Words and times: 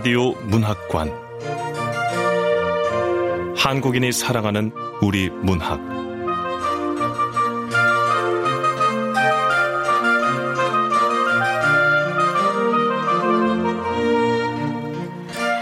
라디오 0.00 0.32
문학관 0.32 1.12
한국인이 3.54 4.10
사랑하는 4.12 4.72
우리 5.02 5.28
문학 5.28 5.78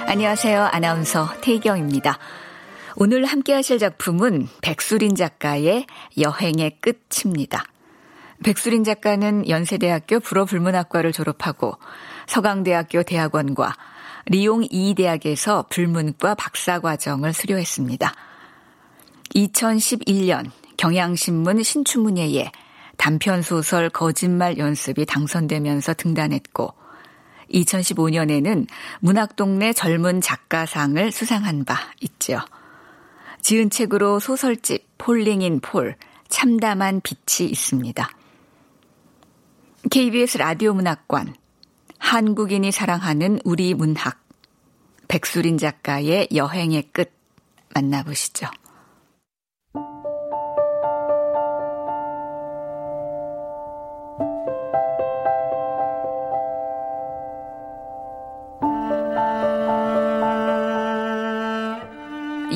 안녕하세요. 0.06 0.68
아나운서 0.70 1.26
태경입니다. 1.40 2.16
오늘 2.94 3.24
함께 3.24 3.52
하실 3.54 3.80
작품은 3.80 4.46
백수린 4.62 5.16
작가의 5.16 5.86
여행의 6.16 6.78
끝입니다. 6.78 7.64
백수린 8.44 8.84
작가는 8.84 9.48
연세대학교 9.48 10.20
불어불문학과를 10.20 11.10
졸업하고 11.10 11.76
서강대학교 12.28 13.02
대학원과 13.02 13.74
리옹 14.30 14.66
이대학에서 14.70 15.66
불문과 15.70 16.34
박사과정을 16.34 17.32
수료했습니다. 17.32 18.14
2011년 19.34 20.50
경향신문 20.76 21.62
신춘문예에 21.62 22.52
단편소설 22.98 23.90
거짓말 23.90 24.58
연습이 24.58 25.06
당선되면서 25.06 25.94
등단했고 25.94 26.74
2015년에는 27.52 28.66
문학동네 29.00 29.72
젊은 29.72 30.20
작가상을 30.20 31.10
수상한 31.10 31.64
바 31.64 31.78
있죠. 32.02 32.40
지은 33.40 33.70
책으로 33.70 34.20
소설집 34.20 34.86
폴링인 34.98 35.60
폴, 35.60 35.96
참담한 36.28 37.00
빛이 37.00 37.48
있습니다. 37.48 38.10
KBS 39.90 40.36
라디오 40.38 40.74
문학관, 40.74 41.34
한국인이 41.98 42.70
사랑하는 42.72 43.40
우리 43.44 43.74
문학, 43.74 44.18
백수린 45.08 45.58
작가의 45.58 46.28
여행의 46.34 46.90
끝 46.92 47.12
만나보시죠. 47.74 48.46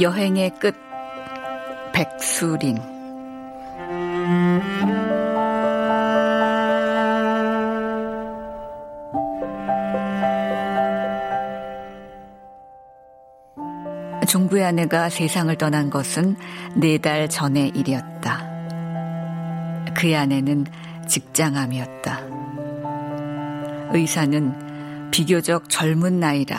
여행의 0.01 0.51
끝 0.59 0.75
백수린 1.93 2.77
종부의 14.53 14.65
아내가 14.65 15.09
세상을 15.09 15.55
떠난 15.57 15.89
것은 15.89 16.37
네 16.75 16.99
달 16.99 17.29
전의 17.29 17.71
일이었다. 17.75 18.47
그의 19.97 20.15
아내는 20.17 20.67
직장암이었다. 21.09 22.21
의사는 23.95 25.11
비교적 25.11 25.69
젊은 25.71 26.21
나이라 26.21 26.59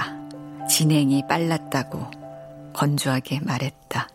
진행이 0.67 1.23
빨랐다고 1.29 2.09
건조하게 2.73 3.41
말했다. 3.43 4.07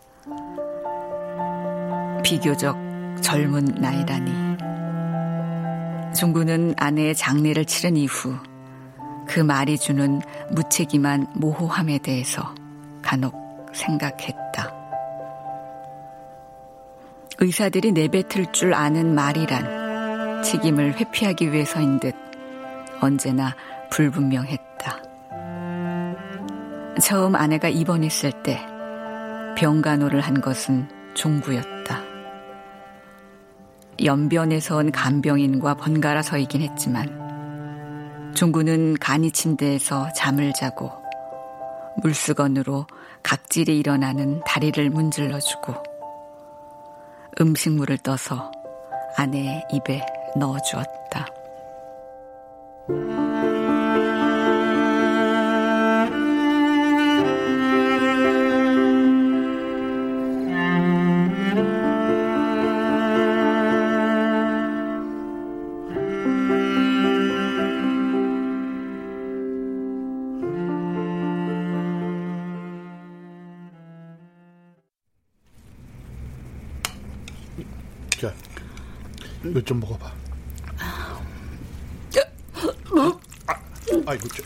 비교적 2.23 2.77
젊은 3.21 3.65
나이라니. 3.65 4.31
종구는 6.15 6.75
아내의 6.77 7.15
장례를 7.15 7.65
치른 7.65 7.95
이후 7.95 8.35
그 9.27 9.39
말이 9.39 9.77
주는 9.77 10.21
무책임한 10.51 11.27
모호함에 11.35 11.99
대해서 11.99 12.53
간혹 13.01 13.38
생각했다. 13.79 14.73
의사들이 17.39 17.93
내뱉을 17.93 18.51
줄 18.51 18.73
아는 18.73 19.15
말이란 19.15 20.43
책임을 20.43 20.99
회피하기 20.99 21.51
위해서인 21.51 21.99
듯 21.99 22.13
언제나 23.01 23.55
불분명했다. 23.91 24.69
처음 27.01 27.35
아내가 27.35 27.69
입원했을 27.69 28.43
때 28.43 28.59
병간호를 29.57 30.19
한 30.19 30.41
것은 30.41 30.89
종구였다. 31.13 32.03
연변에서 34.03 34.77
온 34.77 34.91
간병인과 34.91 35.75
번갈아 35.75 36.21
서이긴 36.21 36.61
했지만 36.61 38.33
종구는 38.35 38.95
간이 38.99 39.31
침대에서 39.31 40.11
잠을 40.13 40.53
자고 40.53 40.98
물수건으로 42.01 42.87
각질이 43.23 43.77
일어나는 43.77 44.41
다리를 44.45 44.89
문질러주고 44.89 45.75
음식물을 47.41 47.97
떠서 47.99 48.51
아내의 49.17 49.63
입에 49.73 50.05
넣어주었다. 50.35 51.27
이거 79.49 79.61
좀 79.61 79.79
먹어봐. 79.79 80.11
아, 80.79 81.19
아이고, 84.05 84.27
저, 84.29 84.43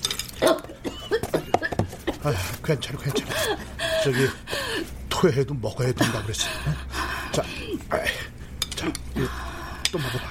아, 2.23 2.33
괜찮아, 2.63 2.97
괜찮아. 2.99 3.31
저기 4.03 4.27
토해도 5.09 5.53
먹어야 5.55 5.91
된다 5.91 6.21
그랬어. 6.23 6.47
어? 6.47 7.31
자, 7.31 7.43
아이, 7.89 8.05
자, 8.75 8.87
이거 9.15 9.27
또 9.91 9.97
먹어봐. 9.99 10.23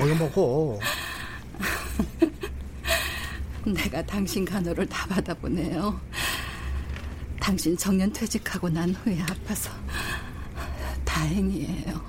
어? 0.00 0.06
이거 0.06 0.14
먹어. 0.14 0.78
내가 3.64 4.02
당신 4.06 4.44
간호를 4.44 4.86
다 4.88 5.06
받아보네요. 5.06 6.00
당신 7.40 7.76
정년 7.76 8.12
퇴직하고 8.12 8.68
난 8.68 8.94
후에 8.94 9.20
아파서 9.22 9.70
다행이에요. 11.22 12.00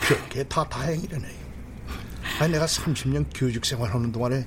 별게 0.00 0.44
다 0.44 0.62
다행이라네. 0.68 1.28
아니 2.40 2.52
내가 2.52 2.66
30년 2.66 3.26
교직 3.34 3.64
생활하는 3.64 4.12
동안에 4.12 4.46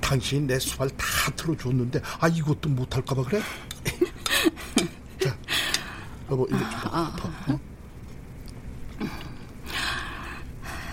당신이 0.00 0.46
내 0.46 0.58
수발 0.58 0.88
다 0.90 1.06
들어줬는데 1.34 2.00
아 2.20 2.28
이것도 2.28 2.68
못할까봐 2.68 3.22
그래? 3.24 3.40
자, 5.20 5.36
여보 6.30 6.46
이거 6.46 6.58
좀 6.58 6.68
아, 6.84 7.16
어? 7.48 7.60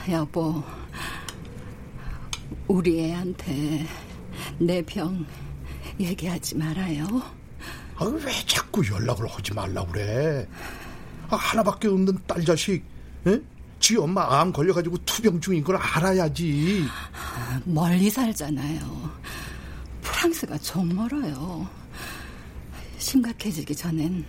여보, 0.10 0.64
우리 2.68 3.02
애한테 3.06 3.86
내 4.60 4.82
병 4.82 5.26
얘기하지 6.00 6.56
말아요. 6.58 7.06
아, 7.98 8.06
왜 8.06 8.32
자꾸 8.48 8.82
연락을 8.90 9.28
하지 9.28 9.54
말라고 9.54 9.92
그래? 9.92 10.48
아, 11.32 11.36
하나밖에 11.38 11.88
없는 11.88 12.18
딸 12.28 12.44
자식, 12.44 12.84
에? 13.26 13.40
지 13.80 13.98
엄마 13.98 14.40
암 14.40 14.52
걸려가지고 14.52 14.98
투병 15.06 15.42
중인 15.42 15.64
걸 15.64 15.78
알아야지. 15.78 16.86
멀리 17.64 18.10
살잖아요. 18.10 19.12
프랑스가 20.02 20.58
좀 20.60 20.94
멀어요. 20.96 21.68
심각해지기 22.98 23.76
전엔 23.76 24.26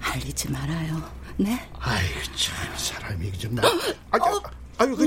알리지 0.00 0.50
말아요. 0.50 1.00
네? 1.36 1.60
아이 1.78 2.06
참 2.34 2.76
사람이 2.76 3.30
좀 3.32 3.54
나. 3.54 3.62
아유, 4.10 4.40
아유, 4.78 4.96
그, 4.96 5.06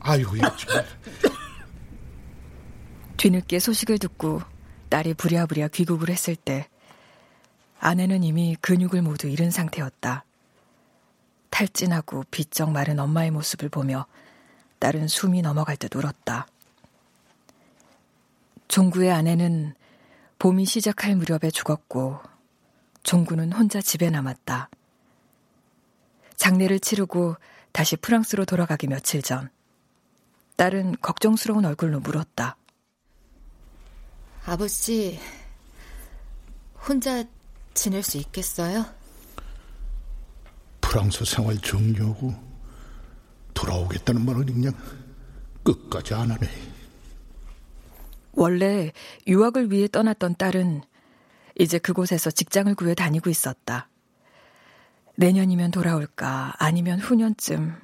아이고, 0.00 0.36
이거 0.36 0.56
정말. 0.56 0.86
뒤늦게 3.16 3.58
소식을 3.58 3.98
듣고 3.98 4.42
딸이 4.90 5.14
부랴부랴 5.14 5.68
귀국을 5.68 6.10
했을 6.10 6.36
때 6.36 6.68
아내는 7.80 8.24
이미 8.24 8.56
근육을 8.60 9.02
모두 9.02 9.28
잃은 9.28 9.50
상태였다. 9.50 10.24
탈진하고 11.50 12.24
비쩍 12.30 12.70
마른 12.70 12.98
엄마의 12.98 13.30
모습을 13.30 13.68
보며 13.68 14.06
딸은 14.78 15.08
숨이 15.08 15.42
넘어갈 15.42 15.76
듯 15.76 15.94
울었다. 15.94 16.46
종구의 18.68 19.10
아내는 19.10 19.74
봄이 20.38 20.66
시작할 20.66 21.16
무렵에 21.16 21.50
죽었고 21.50 22.20
종구는 23.02 23.52
혼자 23.52 23.80
집에 23.80 24.10
남았다. 24.10 24.68
장례를 26.36 26.78
치르고 26.78 27.36
다시 27.72 27.96
프랑스로 27.96 28.44
돌아가기 28.44 28.86
며칠 28.86 29.22
전 29.22 29.50
딸은 30.56 30.96
걱정스러운 31.00 31.64
얼굴로 31.64 32.00
물었다. 32.00 32.56
아버지, 34.44 35.18
혼자 36.86 37.24
지낼 37.78 38.02
수 38.02 38.18
있겠어요? 38.18 38.84
프랑스 40.80 41.24
생활 41.24 41.58
정리하고 41.58 42.34
돌아오겠다는 43.54 44.24
말은 44.24 44.46
그냥 44.46 44.72
끝까지 45.62 46.14
안 46.14 46.30
하네. 46.30 46.48
원래 48.32 48.92
유학을 49.26 49.72
위해 49.72 49.88
떠났던 49.88 50.36
딸은 50.36 50.82
이제 51.58 51.78
그곳에서 51.78 52.30
직장을 52.30 52.72
구해 52.76 52.94
다니고 52.94 53.30
있었다. 53.30 53.88
내년이면 55.16 55.72
돌아올까, 55.72 56.54
아니면 56.58 57.00
후년쯤. 57.00 57.74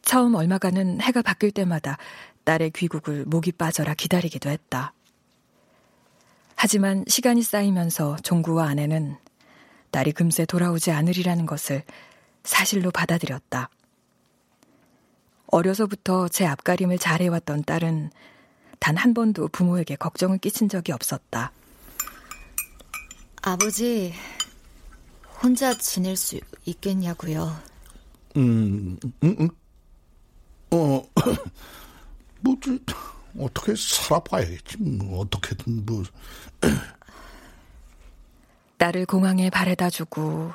처음 0.00 0.34
얼마간은 0.34 1.02
해가 1.02 1.20
바뀔 1.20 1.50
때마다 1.50 1.98
딸의 2.44 2.70
귀국을 2.70 3.24
목이 3.26 3.52
빠져라 3.52 3.92
기다리기도 3.92 4.48
했다. 4.48 4.93
하지만 6.56 7.04
시간이 7.08 7.42
쌓이면서 7.42 8.16
종구와 8.22 8.68
아내는 8.68 9.16
딸이 9.90 10.12
금세 10.12 10.44
돌아오지 10.44 10.90
않으리라는 10.90 11.46
것을 11.46 11.82
사실로 12.42 12.90
받아들였다. 12.90 13.70
어려서부터 15.46 16.28
제 16.28 16.46
앞가림을 16.46 16.98
잘해왔던 16.98 17.64
딸은 17.64 18.10
단 18.84 18.98
한 18.98 19.14
번도 19.14 19.48
부모에게 19.48 19.96
걱정을 19.96 20.36
끼친 20.36 20.68
적이 20.68 20.92
없었다. 20.92 21.52
아버지, 23.40 24.12
혼자 25.42 25.72
지낼 25.78 26.16
수 26.16 26.38
있겠냐고요. 26.66 27.56
음, 28.36 28.98
음, 29.22 29.36
음. 29.40 29.48
어, 30.70 31.02
뭐, 32.42 32.56
저, 32.62 32.72
어떻게 33.38 33.74
살아봐야겠지. 33.76 34.78
뭐, 34.78 35.20
어떻게든, 35.20 35.86
뭐. 35.86 36.04
딸을 38.78 39.06
공항에 39.06 39.50
바래다 39.50 39.90
주고 39.90 40.52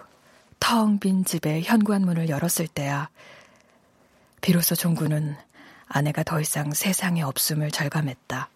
텅 0.59 0.99
빈 0.99 1.23
집의 1.23 1.63
현관문을 1.63 2.29
열었을 2.29 2.67
때야 2.67 3.09
비로소 4.41 4.75
종구는 4.75 5.35
아내가 5.87 6.23
더 6.23 6.39
이상 6.39 6.73
세상에 6.73 7.21
없음을 7.21 7.71
절감했다. 7.71 8.49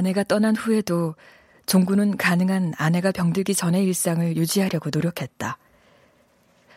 아내가 0.00 0.24
떠난 0.24 0.56
후에도 0.56 1.14
종구는 1.66 2.16
가능한 2.16 2.72
아내가 2.78 3.12
병들기 3.12 3.54
전의 3.54 3.84
일상을 3.84 4.34
유지하려고 4.34 4.88
노력했다. 4.90 5.58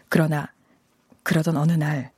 그러나 0.10 0.52
그러던 1.24 1.56
어느 1.56 1.72
날 1.72 2.12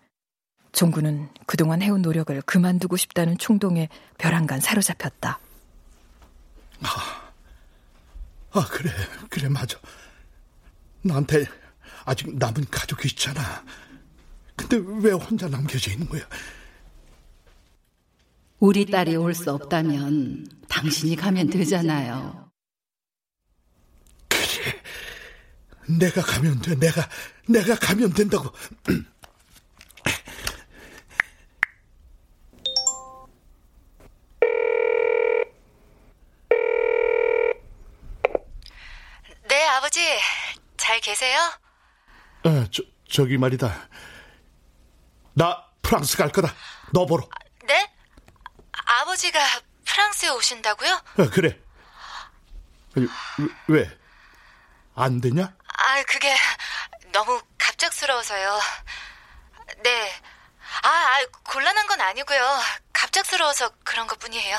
종구는 0.72 1.30
그동안 1.46 1.84
해온 1.84 2.02
노력을 2.02 2.42
그만두고 2.42 2.98
싶다는 2.98 3.38
충동에 3.38 3.88
벼랑간 4.18 4.60
사로잡혔다. 4.60 5.40
아, 6.81 7.31
아, 8.51 8.68
그래, 8.72 8.90
그래, 9.30 9.48
맞아. 9.48 9.78
나한테 11.04 11.46
아직 12.06 12.36
남은 12.36 12.66
가족이 12.72 13.10
있잖아. 13.10 13.63
근데 14.56 14.81
왜 15.08 15.12
혼자 15.12 15.48
남겨져 15.48 15.92
있는 15.92 16.10
거야? 16.10 16.24
우리 18.60 18.86
딸이 18.86 19.16
올 19.18 19.34
수 19.34 19.52
없다면 19.52 20.48
당신이 20.69 21.16
가면 21.16 21.50
되잖아요. 21.50 22.50
그래. 24.30 24.81
내가 26.00 26.22
가면 26.22 26.62
돼. 26.62 26.75
내가, 26.75 27.07
내가 27.48 27.75
가면 27.75 28.13
된다고. 28.13 28.52
네, 39.48 39.68
아버지. 39.68 40.00
잘 40.78 41.00
계세요? 41.00 41.38
어, 42.46 42.66
저, 42.72 42.84
저기 43.10 43.38
말이다. 43.38 43.90
나 45.34 45.63
프랑스 45.81 46.18
갈 46.18 46.30
거다. 46.31 46.54
너 46.94 47.06
보러. 47.06 47.28
네? 49.16 49.26
아버지가 49.26 49.40
프랑스에 49.86 50.30
오신다고요? 50.30 50.92
어, 50.92 51.30
그래. 51.32 51.58
왜? 53.68 53.90
안 54.94 55.22
되냐? 55.22 55.56
아, 55.68 56.04
그게 56.04 56.36
너무 57.14 57.42
갑작스러워서요. 57.58 58.60
네. 59.84 60.12
아, 60.84 60.88
아, 60.88 61.26
곤란한 61.50 61.88
건 61.88 62.02
아니고요. 62.02 62.40
갑작스러워서 62.92 63.70
그런 63.86 64.06
것 64.08 64.20
뿐이에요. 64.20 64.58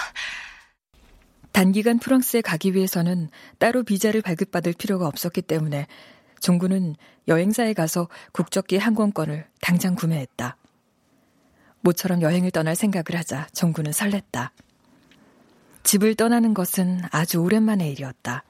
단기간 1.53 1.99
프랑스에 1.99 2.41
가기 2.41 2.75
위해서는 2.75 3.31
따로 3.59 3.83
비자를 3.83 4.23
발급받을 4.23 4.75
필요가 4.79 5.07
없었기 5.07 5.43
때문에 5.43 5.87
종구는 6.41 6.97
여행사에 7.29 7.75
가서 7.75 8.09
국적기 8.33 8.79
항공권을 8.79 9.49
당장 9.61 9.95
구매했다. 9.95 10.57
모처럼 11.87 12.21
여행을 12.21 12.51
떠날 12.51 12.75
생각을 12.75 13.17
하자 13.17 13.47
종구는 13.55 13.93
설렜다. 13.93 14.51
집을 15.85 16.17
떠나는 16.17 16.53
것은 16.53 17.01
아주 17.13 17.39
오랜만의 17.39 17.93
일이었다. 17.93 18.43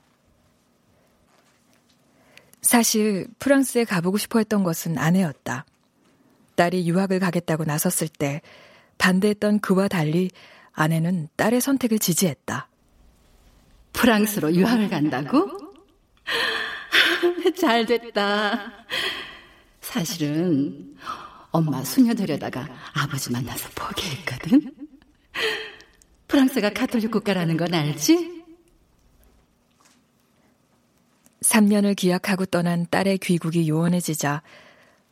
사실 2.62 3.28
프랑스에 3.38 3.84
가보고 3.84 4.16
싶어 4.16 4.38
했던 4.38 4.64
것은 4.64 4.96
아내였다. 4.96 5.66
딸이 6.54 6.88
유학을 6.88 7.20
가겠다고 7.20 7.64
나섰을 7.64 8.08
때 8.08 8.40
반대했던 8.96 9.60
그와 9.60 9.88
달리 9.88 10.30
아내는 10.72 11.28
딸의 11.36 11.60
선택을 11.60 11.98
지지했다. 11.98 12.68
프랑스로 13.92 14.54
유학을 14.54 14.88
간다고? 14.88 15.50
잘 17.60 17.84
됐다. 17.84 18.72
사실은 19.82 20.96
엄마 21.56 21.82
수녀 21.82 22.12
데려다가 22.12 22.68
아버지 22.92 23.32
만나서 23.32 23.70
포기했거든. 23.74 24.74
프랑스가 26.28 26.70
가톨릭 26.74 27.10
국가라는 27.10 27.56
건 27.56 27.72
알지? 27.72 28.44
3년을 31.40 31.96
기약하고 31.96 32.44
떠난 32.44 32.86
딸의 32.90 33.18
귀국이 33.18 33.70
요원해지자 33.70 34.42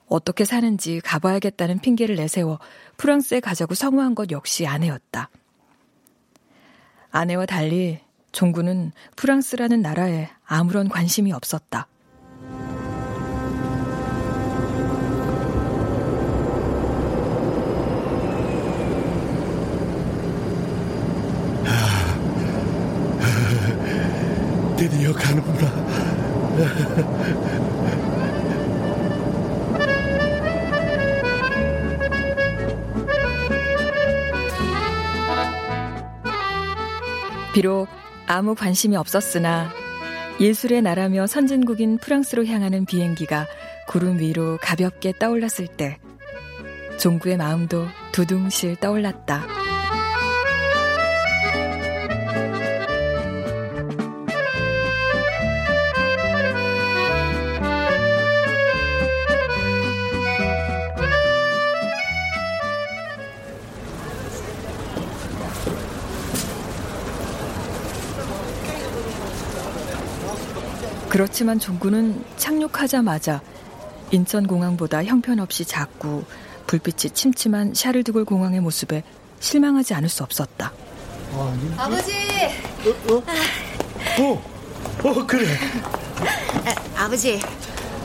어떻게 0.07 0.45
사는지 0.45 1.01
가봐야겠다는 1.01 1.79
핑계를 1.79 2.17
내세워 2.17 2.59
프랑스에 2.99 3.41
가자고 3.41 3.75
성호한 3.75 4.15
것 4.15 4.31
역시 4.31 4.67
아내였다. 4.67 5.31
아내와 7.11 7.47
달리 7.47 8.01
종구는 8.33 8.93
프랑스라는 9.17 9.81
나라에 9.81 10.29
아무런 10.45 10.91
관심이 10.91 11.33
없었다. 11.33 11.87
가는구나. 25.15 25.85
비록 37.55 37.87
아무 38.27 38.55
관심이 38.55 38.97
없었으나 38.97 39.71
예술의 40.41 40.83
나라며 40.83 41.29
선진국인 41.29 41.99
프랑스로 41.99 42.45
향하는 42.45 42.85
비행기가 42.85 43.47
구름 43.87 44.19
위로 44.19 44.59
가볍게 44.61 45.13
떠올랐을 45.13 45.69
때 45.69 45.99
종구의 46.99 47.37
마음도 47.37 47.87
두둥실 48.13 48.77
떠올랐다. 48.77 49.64
그렇지만 71.15 71.61
종구는 71.61 72.25
착륙하자마자 72.37 73.41
인천공항보다 74.11 75.05
형편없이 75.05 75.65
작고 75.65 76.25
불빛이 76.67 77.13
침침한 77.15 77.73
샤를드골 77.73 78.25
공항의 78.25 78.59
모습에 78.59 79.05
실망하지 79.39 79.95
않을 79.95 80.09
수 80.09 80.25
없었다. 80.25 80.73
아버지! 81.77 82.13
어, 83.13 83.23
어, 84.25 84.43
어, 85.05 85.25
그래. 85.25 85.57
아, 86.97 87.05
아버지, 87.05 87.41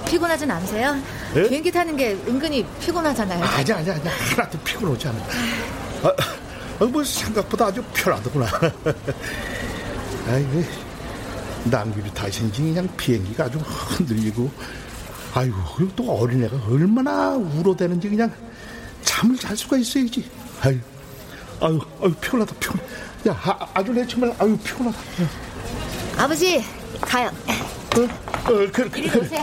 피곤하진 0.08 0.52
않으세요? 0.52 0.96
예? 1.36 1.50
비행기 1.50 1.72
타는 1.72 1.98
게 1.98 2.12
은근히 2.28 2.64
피곤하잖아요. 2.80 3.44
아니, 3.44 3.74
아니, 3.74 3.90
아니, 3.90 4.08
하나도 4.08 4.60
피곤하지 4.60 5.08
않아. 5.08 5.20
아, 6.04 6.14
아, 6.80 6.86
뭐 6.86 7.04
생각보다 7.04 7.66
아주 7.66 7.84
편하더구나. 7.92 8.46
아이고, 10.30 10.89
남길이 11.66 12.14
다 12.14 12.30
생긴 12.30 12.74
그냥 12.74 12.90
비행기가 12.98 13.46
아주 13.46 13.58
흔들리고, 13.60 14.50
아이고, 15.34 15.56
그리고 15.76 15.92
또 15.96 16.12
어린애가 16.12 16.58
얼마나 16.68 17.32
울어대는지 17.36 18.10
그냥 18.10 18.32
잠을 19.04 19.36
잘 19.38 19.56
수가 19.56 19.78
있어야지. 19.78 20.30
아유, 20.62 20.78
아유, 21.62 21.80
아유, 22.02 22.14
피곤하다, 22.22 22.56
피곤해. 22.60 22.84
야, 23.28 23.38
아, 23.44 23.68
아주 23.74 23.92
내 23.92 24.06
정말, 24.08 24.34
아유, 24.40 24.58
피곤하다. 24.58 24.98
아버지, 26.18 26.64
가요. 27.02 27.28
어, 27.28 28.02
어, 28.52 28.72
그래, 28.72 28.90
이리 28.96 29.10
그래. 29.10 29.22
오세요. 29.26 29.42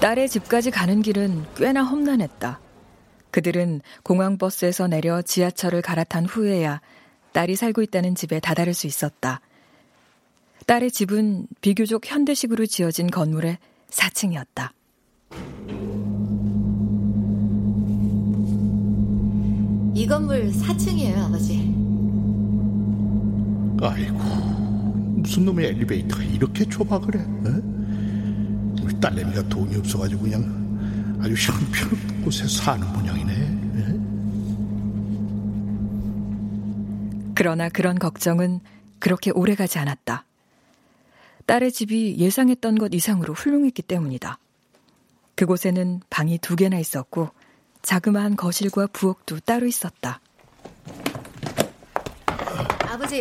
딸의 0.00 0.28
집까지 0.30 0.70
가는 0.70 1.02
길은 1.02 1.44
꽤나 1.56 1.82
험난했다. 1.82 2.58
그들은 3.30 3.82
공항버스에서 4.02 4.88
내려 4.88 5.20
지하철을 5.22 5.82
갈아탄 5.82 6.24
후에야 6.24 6.80
딸이 7.32 7.56
살고 7.56 7.82
있다는 7.82 8.14
집에 8.14 8.40
다다를 8.40 8.74
수 8.74 8.86
있었다. 8.86 9.40
딸의 10.66 10.90
집은 10.90 11.46
비교적 11.60 12.02
현대식으로 12.04 12.66
지어진 12.66 13.10
건물의 13.10 13.58
4층이었다. 13.90 14.70
이 19.94 20.06
건물 20.06 20.50
4층이에요, 20.50 21.18
아버지. 21.18 21.74
아이고, 23.82 24.18
무슨 25.20 25.44
놈의 25.46 25.66
엘리베이터가 25.66 26.22
이렇게 26.22 26.64
좁아 26.64 27.00
그래? 27.00 27.20
어? 27.20 27.80
우리 28.82 29.00
딸내미가 29.00 29.48
돈이 29.48 29.76
없어가지고 29.76 30.22
그냥 30.22 31.18
아주 31.20 31.34
형편없는 31.34 32.22
곳에 32.22 32.46
사는 32.48 32.86
모양이네. 32.92 33.32
예? 33.32 34.00
그러나 37.40 37.70
그런 37.70 37.98
걱정은 37.98 38.60
그렇게 38.98 39.30
오래 39.30 39.54
가지 39.54 39.78
않았다. 39.78 40.26
딸의 41.46 41.72
집이 41.72 42.18
예상했던 42.18 42.76
것 42.76 42.92
이상으로 42.92 43.32
훌륭했기 43.32 43.80
때문이다. 43.80 44.38
그곳에는 45.36 46.02
방이 46.10 46.36
두 46.36 46.54
개나 46.54 46.78
있었고 46.78 47.30
자그마한 47.80 48.36
거실과 48.36 48.86
부엌도 48.88 49.40
따로 49.40 49.66
있었다. 49.66 50.20
아버지, 52.86 53.20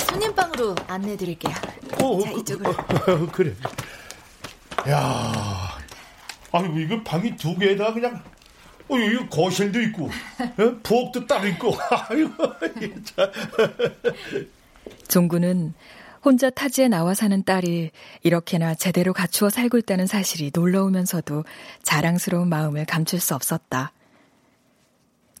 손님 0.00 0.34
방으로 0.34 0.74
안내해 0.88 1.16
드릴게요. 1.16 1.54
어, 2.02 2.20
자, 2.22 2.32
이쪽으로. 2.32 2.70
어, 2.70 3.26
그래. 3.30 3.54
야, 4.88 5.78
아이고 6.50 6.76
이거 6.80 7.00
방이 7.04 7.36
두 7.36 7.56
개다 7.56 7.94
그냥. 7.94 8.20
어, 8.88 8.94
여기 8.94 9.28
거실도 9.28 9.80
있고, 9.82 10.06
어? 10.06 10.10
부엌도 10.82 11.26
따로 11.26 11.46
있고. 11.48 11.74
종구는 15.08 15.74
혼자 16.24 16.50
타지에 16.50 16.88
나와 16.88 17.14
사는 17.14 17.42
딸이 17.42 17.90
이렇게나 18.22 18.74
제대로 18.74 19.12
갖추어 19.12 19.50
살고 19.50 19.78
있다는 19.78 20.06
사실이 20.06 20.52
놀라우면서도 20.54 21.44
자랑스러운 21.82 22.48
마음을 22.48 22.84
감출 22.86 23.20
수 23.20 23.34
없었다. 23.34 23.92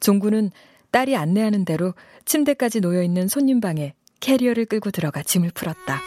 종구는 0.00 0.50
딸이 0.90 1.16
안내하는 1.16 1.64
대로 1.64 1.94
침대까지 2.26 2.80
놓여 2.80 3.02
있는 3.02 3.28
손님 3.28 3.60
방에 3.60 3.94
캐리어를 4.20 4.66
끌고 4.66 4.90
들어가 4.90 5.22
짐을 5.22 5.50
풀었다. 5.54 6.00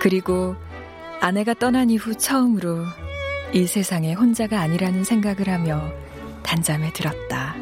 그리고 0.00 0.54
아내가 1.24 1.54
떠난 1.54 1.88
이후 1.88 2.14
처음으로 2.14 2.84
이 3.54 3.66
세상에 3.66 4.12
혼자가 4.12 4.60
아니라는 4.60 5.04
생각을 5.04 5.48
하며 5.48 5.90
단잠에 6.42 6.92
들었다. 6.92 7.56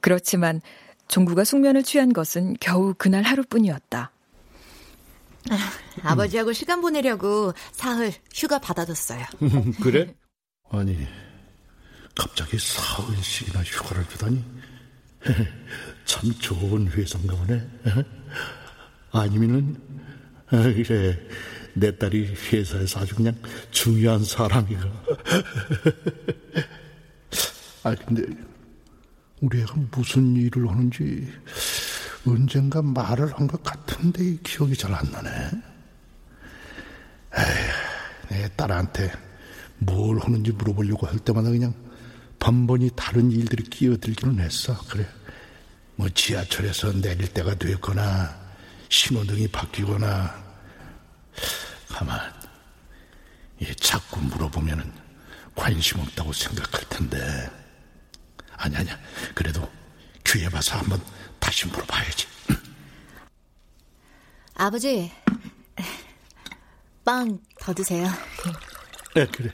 그렇지만 0.00 0.62
종구가 1.08 1.44
숙면을 1.44 1.82
취한 1.82 2.12
것은 2.12 2.56
겨우 2.60 2.94
그날 2.96 3.22
하루뿐이었다. 3.22 4.12
아버지하고 6.02 6.52
시간 6.52 6.80
보내려고 6.80 7.52
사흘 7.72 8.12
휴가 8.32 8.58
받아뒀어요. 8.58 9.24
그래? 9.82 10.14
아니, 10.70 11.06
갑자기 12.14 12.58
사흘씩이나 12.58 13.62
휴가를 13.62 14.06
주다니. 14.08 14.44
참 16.04 16.32
좋은 16.38 16.88
회사인가 16.88 17.34
보네. 17.36 17.68
아니면은, 19.12 19.76
아, 20.50 20.62
그래, 20.62 21.18
내 21.74 21.96
딸이 21.96 22.34
회사에서 22.52 23.00
아주 23.00 23.14
그냥 23.14 23.34
중요한 23.70 24.22
사람이가. 24.22 24.86
아, 27.84 27.94
근데, 27.94 28.24
우리 29.40 29.60
애가 29.62 29.74
무슨 29.90 30.34
일을 30.36 30.68
하는지 30.68 31.32
언젠가 32.26 32.82
말을 32.82 33.32
한 33.38 33.46
것 33.46 33.62
같은데 33.62 34.36
기억이 34.42 34.76
잘 34.76 34.92
안 34.94 35.10
나네. 35.10 35.30
에휴, 37.36 38.28
내 38.30 38.48
딸한테 38.56 39.12
뭘 39.78 40.18
하는지 40.18 40.50
물어보려고 40.52 41.06
할 41.06 41.18
때마다 41.20 41.50
그냥 41.50 41.72
번번이 42.38 42.90
다른 42.96 43.30
일들이 43.30 43.62
끼어들기는 43.64 44.40
했어. 44.40 44.76
그래. 44.88 45.06
뭐 45.96 46.08
지하철에서 46.08 46.92
내릴 47.00 47.28
때가 47.28 47.54
됐거나 47.56 48.36
신호등이 48.88 49.48
바뀌거나 49.48 50.34
가만 51.88 52.20
이 53.60 53.74
자꾸 53.76 54.20
물어보면은 54.20 54.92
관심 55.54 55.98
없다고 56.00 56.32
생각할 56.32 56.88
텐데 56.88 57.50
아니 58.58 58.76
아니야 58.76 58.98
그래도 59.34 59.66
기회 60.24 60.48
봐서 60.48 60.76
한번 60.76 61.00
다시 61.38 61.66
물어봐야지 61.68 62.26
아버지, 64.54 65.10
빵 67.04 67.38
더 67.60 67.72
드세요. 67.74 68.08
네 69.14 69.26
그래 69.26 69.50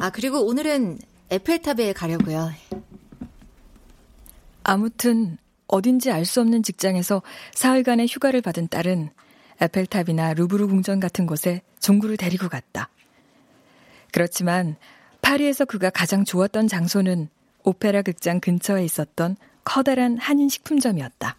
아, 0.00 0.10
그리고 0.10 0.44
오늘은 0.44 0.98
에펠탑에 1.30 1.92
가려고요. 1.94 2.52
아무튼 4.62 5.38
어딘지 5.68 6.10
알 6.10 6.24
수 6.26 6.40
없는 6.40 6.62
직장에서 6.62 7.22
사흘간의 7.54 8.08
휴가를 8.08 8.42
받은 8.42 8.68
딸은 8.68 9.10
에펠탑이나 9.60 10.34
루브르 10.34 10.66
궁전 10.66 11.00
같은 11.00 11.26
곳에 11.26 11.62
종구를 11.80 12.16
데리고 12.16 12.48
갔다. 12.48 12.90
그렇지만 14.12 14.76
파리에서 15.22 15.64
그가 15.64 15.90
가장 15.90 16.24
좋았던 16.24 16.68
장소는 16.68 17.28
오페라 17.64 18.02
극장 18.02 18.38
근처에 18.40 18.84
있었던 18.84 19.36
커다란 19.64 20.18
한인 20.18 20.48
식품점이었다. 20.48 21.36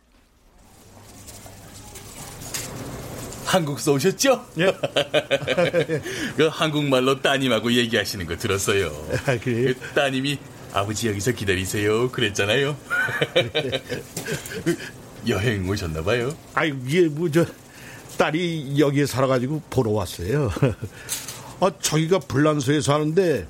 한국서 3.46 3.94
오셨죠? 3.94 4.46
예. 4.60 4.65
그 6.36 6.48
한국말로 6.51 7.22
따님하고 7.22 7.72
얘기하시는 7.72 8.25
거 8.25 8.36
들었어요. 8.36 8.88
아, 9.27 9.38
그래요? 9.38 9.74
그 9.79 9.94
따님이 9.94 10.39
아버지 10.74 11.08
여기서 11.08 11.32
기다리세요. 11.32 12.12
그랬잖아요. 12.12 12.75
여행 15.29 15.70
오셨나봐요. 15.70 16.36
아이, 16.53 16.74
이게 16.86 17.08
뭐, 17.08 17.29
저, 17.32 17.46
딸이 18.17 18.79
여기에 18.79 19.05
살아가지고 19.05 19.62
보러 19.70 19.91
왔어요. 19.91 20.51
아, 21.62 21.72
저기가 21.79 22.20
불란서에 22.20 22.82
사는데, 22.82 23.48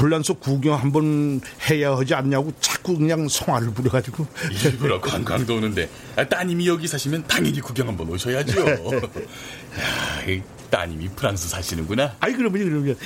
불란서 0.00 0.32
구경 0.34 0.78
한번 0.78 1.42
해야 1.68 1.94
하지 1.94 2.14
않냐고 2.14 2.50
자꾸 2.58 2.96
그냥 2.96 3.28
성화를 3.28 3.70
부려가지고. 3.74 4.26
일부러 4.64 4.98
관광도 4.98 5.56
오는데 5.56 5.90
아, 6.16 6.26
따님이 6.26 6.68
여기 6.68 6.88
사시면 6.88 7.24
당연히 7.26 7.60
구경 7.60 7.88
한번 7.88 8.08
오셔야죠. 8.08 8.64
야, 8.66 10.24
이 10.26 10.40
따님이 10.70 11.10
프랑스 11.10 11.50
사시는구나. 11.50 12.16
아이, 12.18 12.32
그러면, 12.32 12.64
그러면, 12.64 12.96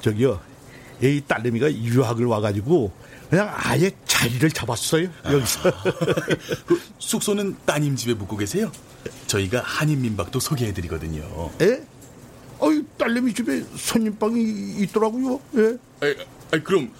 저기요, 0.00 0.40
이 1.00 1.22
딸내미가 1.24 1.72
유학을 1.72 2.26
와가지고, 2.26 2.92
그냥 3.28 3.48
아예 3.54 3.92
자리를 4.04 4.50
잡았어요, 4.50 5.08
여기서. 5.26 5.72
그 6.66 6.82
숙소는 6.98 7.58
따님 7.64 7.94
집에 7.94 8.14
묵고 8.14 8.36
계세요? 8.36 8.72
저희가 9.28 9.60
한인 9.60 10.02
민박도 10.02 10.40
소개해드리거든요. 10.40 11.50
예? 11.60 11.84
어이, 12.58 12.82
딸내미 12.98 13.34
집에 13.34 13.62
손님방이 13.76 14.78
있더라고요, 14.80 15.40
예. 15.56 15.78
에, 16.08 16.16
에, 16.52 16.60
그럼 16.60 16.90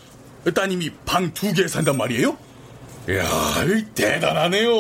따님이 0.54 0.90
방 1.04 1.33
두 1.35 1.52
개 1.52 1.66
산단 1.69 1.97
말이에요? 1.97 2.37
이야, 3.09 3.25
이 3.64 3.85
대단하네요. 3.95 4.71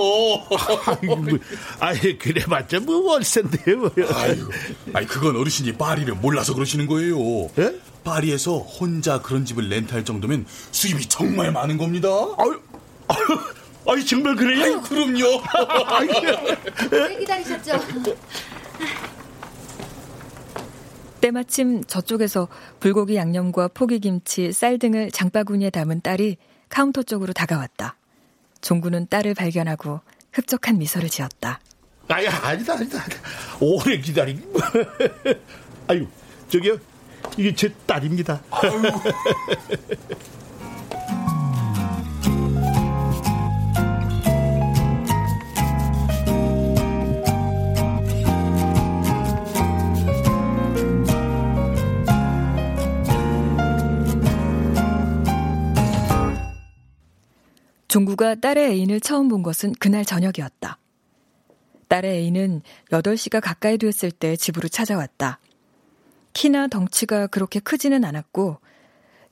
아이고, 0.86 1.16
뭐, 1.16 1.38
아이, 1.80 2.18
그래봤자 2.18 2.80
뭐 2.80 3.12
월세인데요, 3.12 3.76
뭐. 3.78 3.90
아이고, 4.14 4.50
아이 4.92 5.06
그건 5.06 5.36
어르신이 5.36 5.72
파리를 5.72 6.14
몰라서 6.14 6.54
그러시는 6.54 6.86
거예요. 6.86 7.18
예? 7.58 7.74
파리에서 8.04 8.58
혼자 8.58 9.20
그런 9.20 9.44
집을 9.44 9.68
렌트할 9.68 10.04
정도면 10.04 10.46
수입이 10.70 11.06
정말 11.08 11.50
많은 11.50 11.76
겁니다. 11.78 12.08
아유, 12.08 12.60
아유, 13.08 13.38
아유, 13.88 14.04
정말 14.06 14.36
그래요? 14.36 14.64
아유, 14.64 14.80
그럼요. 14.82 15.42
오래 16.92 17.16
기다리셨죠? 17.18 17.80
때마침 21.20 21.84
저쪽에서 21.84 22.48
불고기 22.80 23.16
양념과 23.16 23.68
포기김치, 23.68 24.52
쌀 24.52 24.78
등을 24.78 25.10
장바구니에 25.10 25.70
담은 25.70 26.00
딸이 26.00 26.36
카운터 26.68 27.02
쪽으로 27.02 27.32
다가왔다. 27.32 27.96
종구는 28.60 29.08
딸을 29.08 29.34
발견하고 29.34 30.00
흡족한 30.32 30.78
미소를 30.78 31.08
지었다. 31.08 31.60
아니, 32.08 32.26
아니다, 32.26 32.74
아니다. 32.74 33.00
아니다. 33.00 33.16
오래 33.60 33.98
기다린. 33.98 34.42
아유, 35.88 36.06
저기요. 36.48 36.78
이게 37.36 37.54
제 37.54 37.72
딸입니다. 37.86 38.42
종구가 57.90 58.36
딸의 58.36 58.70
애인을 58.70 59.00
처음 59.00 59.26
본 59.26 59.42
것은 59.42 59.72
그날 59.80 60.04
저녁이었다. 60.04 60.78
딸의 61.88 62.18
애인은 62.18 62.62
8시가 62.92 63.40
가까이 63.40 63.78
되었을 63.78 64.12
때 64.12 64.36
집으로 64.36 64.68
찾아왔다. 64.68 65.40
키나 66.32 66.68
덩치가 66.68 67.26
그렇게 67.26 67.58
크지는 67.58 68.04
않았고 68.04 68.58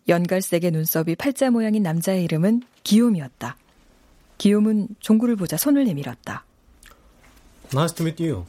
연갈색의 0.08 0.72
눈썹이 0.72 1.14
팔자 1.14 1.52
모양인 1.52 1.84
남자의 1.84 2.24
이름은 2.24 2.62
기욤이었다. 2.82 3.56
기욤은 4.38 4.88
종구를 4.98 5.36
보자 5.36 5.56
손을 5.56 5.84
내밀었다. 5.84 6.44
Nice 7.72 7.94
to 7.94 8.04
meet 8.04 8.28
you. 8.28 8.44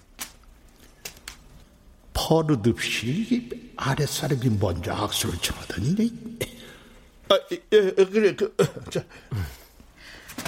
버릇없이 2.14 3.48
아랫사람이 3.76 4.58
먼저 4.60 4.92
악수를 4.92 5.38
쳐하더니 5.38 6.12
아, 7.30 7.40
예, 7.52 7.62
예, 7.74 7.92
그래, 7.92 8.36
그, 8.36 8.56
자, 8.90 9.04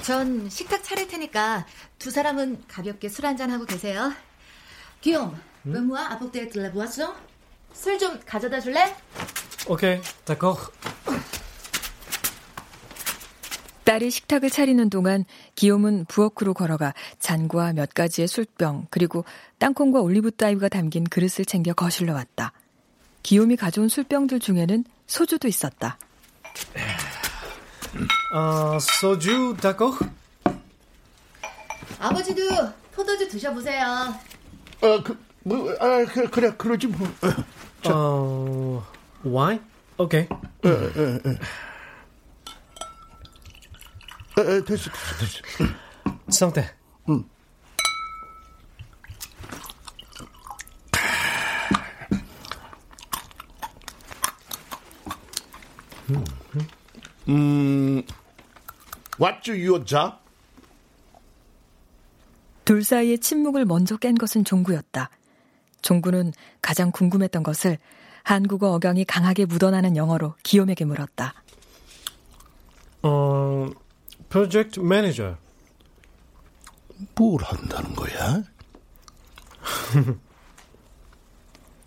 전 0.04 0.50
식탁 0.50 0.84
차릴 0.84 1.08
테니까 1.08 1.66
두 2.00 2.10
사람은 2.12 2.64
가볍게 2.68 3.08
술 3.10 3.26
한잔 3.26 3.52
하고 3.52 3.66
계세요. 3.66 4.12
기욤, 5.02 5.32
르무아 5.64 6.12
아폭대 6.14 6.48
들레보았어? 6.50 7.16
술 7.74 7.98
좀 7.98 8.20
가져다 8.26 8.60
줄래? 8.60 8.96
Ok, 9.68 10.02
d'accord. 10.26 10.72
딸이 13.84 14.10
식탁을 14.12 14.50
차리는 14.50 14.90
동안 14.90 15.26
기욤은 15.56 16.06
부엌으로 16.06 16.54
걸어가 16.54 16.94
잔과 17.20 17.74
몇 17.74 17.94
가지의 17.94 18.28
술병 18.28 18.88
그리고 18.90 19.26
땅콩과 19.60 20.02
올리브 20.02 20.32
따위가 20.32 20.70
담긴 20.70 21.04
그릇을 21.04 21.46
챙겨 21.46 21.74
거실로 21.74 22.14
왔다. 22.14 22.54
기욤이 23.24 23.56
가져온 23.56 23.88
술병들 23.90 24.40
중에는 24.40 24.84
소주도 25.08 25.48
있었다. 25.48 25.98
Uh, 28.34 28.80
soju, 28.80 29.56
d'accord? 29.58 29.98
아버지도 32.00 32.42
포도주 32.94 33.28
드셔보세요. 33.28 34.16
어, 34.82 35.04
그, 35.04 35.18
뭐, 35.44 35.70
아, 35.80 36.06
그, 36.06 36.30
그래, 36.30 36.54
그러지 36.58 36.88
뭐. 36.88 37.08
Uh, 37.86 38.82
wine? 39.26 39.62
Okay. 39.98 40.28
어, 40.32 40.70
어, 44.38 44.64
됐어, 44.64 44.64
됐어, 44.66 44.92
됐어. 45.20 45.42
Santé. 46.30 46.64
음, 47.10 47.26
what's 59.18 59.48
your 59.48 59.84
job? 59.86 60.16
둘 62.66 62.84
사이의 62.84 63.20
침묵을 63.20 63.66
먼저 63.66 63.98
깬 63.98 64.16
것은 64.16 64.44
종구였다. 64.46 65.10
종구는 65.82 66.32
가장 66.62 66.92
궁금했던 66.92 67.44
것을 67.44 67.78
한국어 68.24 68.74
억양이 68.74 69.04
강하게 69.04 69.46
묻어나는 69.46 69.98
영어로 69.98 70.36
기욤에게 70.44 70.86
물었다. 70.86 71.34
Uh, 73.04 73.74
project 74.30 74.80
manager. 74.80 75.38
뭘 77.16 77.42
한다는 77.44 77.96
거야? 77.96 78.44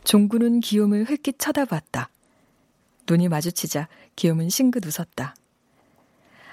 종구는 0.04 0.60
기욤을 0.60 1.04
흘낏 1.04 1.38
쳐다봤다. 1.38 2.10
눈이 3.08 3.28
마주치자 3.28 3.88
기욤은 4.16 4.48
싱긋 4.48 4.84
웃었다. 4.86 5.34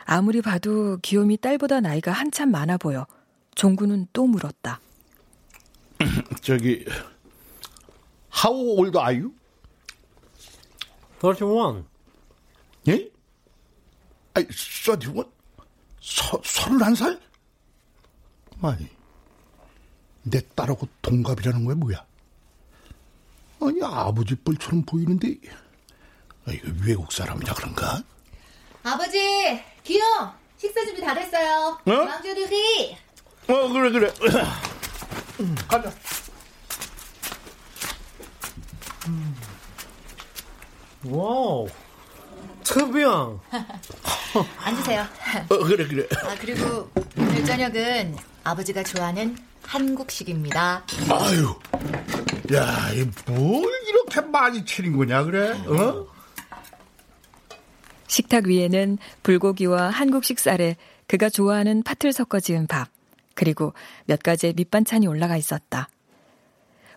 아무리 0.06 0.42
봐도 0.42 0.98
기욤이 0.98 1.38
딸보다 1.38 1.80
나이가 1.80 2.12
한참 2.12 2.52
많아 2.52 2.78
보여 2.78 3.06
종구는 3.56 4.08
또 4.14 4.28
물었다. 4.28 4.80
저기, 6.42 6.86
how 8.44 8.56
old 8.56 8.98
are 8.98 9.20
you? 9.20 9.34
31. 11.22 11.86
예? 12.88 13.10
아이, 14.34 14.48
서디원? 14.52 15.30
서, 16.00 16.42
서른한 16.44 16.96
살? 16.96 17.20
아니, 18.62 18.88
내 20.24 20.42
딸하고 20.56 20.88
동갑이라는 21.02 21.66
거야, 21.66 21.76
뭐야? 21.76 22.06
아니, 23.62 23.80
아버지 23.84 24.36
뻘처럼 24.36 24.84
보이는데, 24.84 25.36
아, 25.50 25.71
이거 26.48 26.68
외국 26.86 27.12
사람이라 27.12 27.54
그런가? 27.54 28.02
아버지, 28.84 29.62
기욤, 29.84 30.02
식사 30.58 30.84
준비 30.86 31.02
다 31.02 31.14
됐어요. 31.14 31.78
어? 31.86 31.92
망주르히. 31.92 32.98
어, 33.48 33.68
그래, 33.70 33.92
그래. 33.92 34.12
가자. 35.68 35.92
Wow. 41.04 41.68
Très 42.64 42.86
bien. 42.86 43.40
앉으세요. 44.64 45.06
어, 45.50 45.58
그래, 45.58 45.88
그래. 45.88 46.08
아, 46.24 46.36
그리고 46.40 46.90
오늘 47.18 47.44
저녁은 47.44 48.16
아버지가 48.44 48.84
좋아하는 48.84 49.38
한국식입니다. 49.64 50.84
아유, 51.10 51.56
야, 52.54 52.90
이뭘 52.94 53.66
이렇게 53.88 54.22
많이 54.22 54.64
치는 54.64 54.96
거냐, 54.96 55.24
그래? 55.24 55.52
어? 55.68 56.08
식탁 58.12 58.48
위에는 58.48 58.98
불고기와 59.24 59.90
한국식 59.90 60.38
쌀에 60.38 60.76
그가 61.08 61.30
좋아하는 61.30 61.82
팥을 61.82 62.12
섞어 62.12 62.42
지은 62.42 62.68
밥, 62.68 62.90
그리고 63.36 63.74
몇 64.04 64.22
가지의 64.22 64.52
밑반찬이 64.58 65.08
올라가 65.08 65.38
있었다. 65.38 65.88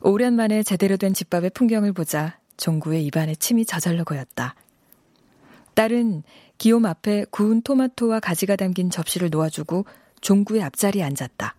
오랜만에 0.00 0.64
제대로 0.64 0.96
된 0.96 1.14
집밥의 1.14 1.50
풍경을 1.50 1.92
보자 1.92 2.36
종구의 2.56 3.04
입안에 3.06 3.36
침이 3.36 3.64
저절로 3.64 4.04
고였다. 4.04 4.56
딸은 5.74 6.24
기욤 6.58 6.84
앞에 6.84 7.26
구운 7.30 7.62
토마토와 7.62 8.18
가지가 8.18 8.56
담긴 8.56 8.90
접시를 8.90 9.30
놓아주고 9.30 9.86
종구의 10.20 10.64
앞자리에 10.64 11.04
앉았다. 11.04 11.54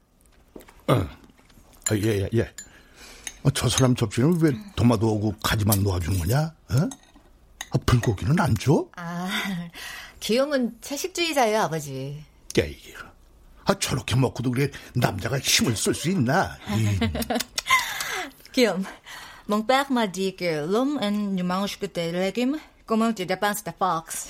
어. 0.88 0.94
아, 0.94 1.96
예, 1.96 2.24
예, 2.24 2.30
예. 2.34 2.42
어, 3.44 3.52
저 3.52 3.70
사람 3.70 3.96
접시는 3.96 4.38
왜 4.42 4.52
토마토하고 4.76 5.36
가지만 5.42 5.82
놓아주는 5.82 6.20
거냐? 6.20 6.40
어? 6.42 6.90
아, 7.76 7.78
불고기는 7.86 8.40
안 8.40 8.56
줘? 8.56 8.88
아, 8.96 9.15
기욤은 10.26 10.82
채식주의자예요, 10.82 11.62
아버지. 11.62 12.26
야, 12.58 12.64
이게. 12.66 12.96
아, 13.66 13.78
저렇게 13.78 14.16
먹고도 14.16 14.50
그래 14.50 14.72
남자가 14.96 15.38
힘을 15.38 15.78
쓸 15.78 15.94
수 15.94 16.10
있나? 16.10 16.58
이, 16.76 17.00
Guillaume, 18.52 18.86
mon 19.48 19.62
père 19.62 19.92
m'a 19.92 20.08
dit 20.08 20.36
que 20.36 20.66
l'homme 20.66 20.98
ne 21.00 21.44
mange 21.44 21.78
que 21.78 21.86
des 21.86 22.12
légumes. 22.12 22.58
Comment 22.88 23.14
tu 23.14 23.28
dépenses 23.28 23.64
des 23.64 23.76
fox? 23.78 24.30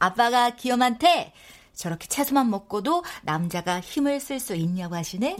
아빠가 0.00 0.50
기욤한테 0.56 1.32
저렇게 1.72 2.08
채소만 2.08 2.50
먹고도 2.50 3.04
남자가 3.22 3.80
힘을 3.80 4.18
쓸 4.18 4.40
수 4.40 4.56
있냐고 4.56 4.96
하시네? 4.96 5.36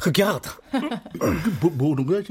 Regarde. 0.00 0.50
뭐, 1.60 1.70
뭐는 1.70 2.06
거야? 2.06 2.22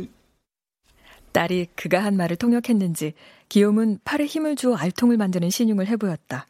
딸이 1.36 1.67
그가 1.76 2.02
한 2.02 2.15
말을 2.15 2.38
통역했는지 2.38 3.13
기욤은 3.50 4.00
팔에 4.06 4.26
힘을 4.26 4.56
주어 4.56 4.74
알통을 4.74 5.17
만드는 5.17 5.50
신용을 5.50 5.86
해보였다. 5.88 6.48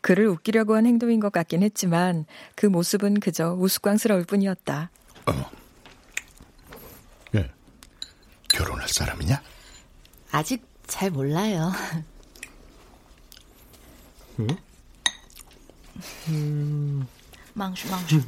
그를 0.00 0.26
웃기려고 0.26 0.74
한 0.74 0.86
행동인 0.86 1.20
것 1.20 1.30
같긴 1.30 1.62
했지만 1.62 2.26
그 2.56 2.66
모습은 2.66 3.20
그저 3.20 3.54
우스꽝스러울 3.54 4.24
뿐이었다. 4.24 4.90
예. 7.36 7.48
결혼할 8.52 8.88
사람이냐? 8.88 9.40
아직 10.32 10.66
잘 10.88 11.12
몰라요. 11.12 11.70
망슈, 17.54 17.88
망슈. 17.88 18.20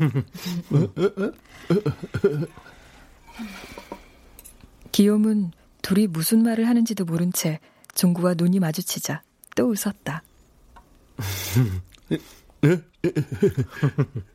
기욤은 4.92 5.50
둘이 5.84 6.06
무슨 6.06 6.42
말을 6.42 6.66
하는지도 6.66 7.04
모른 7.04 7.30
채 7.30 7.60
종구와 7.94 8.34
눈이 8.38 8.58
마주치자 8.58 9.22
또 9.54 9.68
웃었다. 9.68 10.22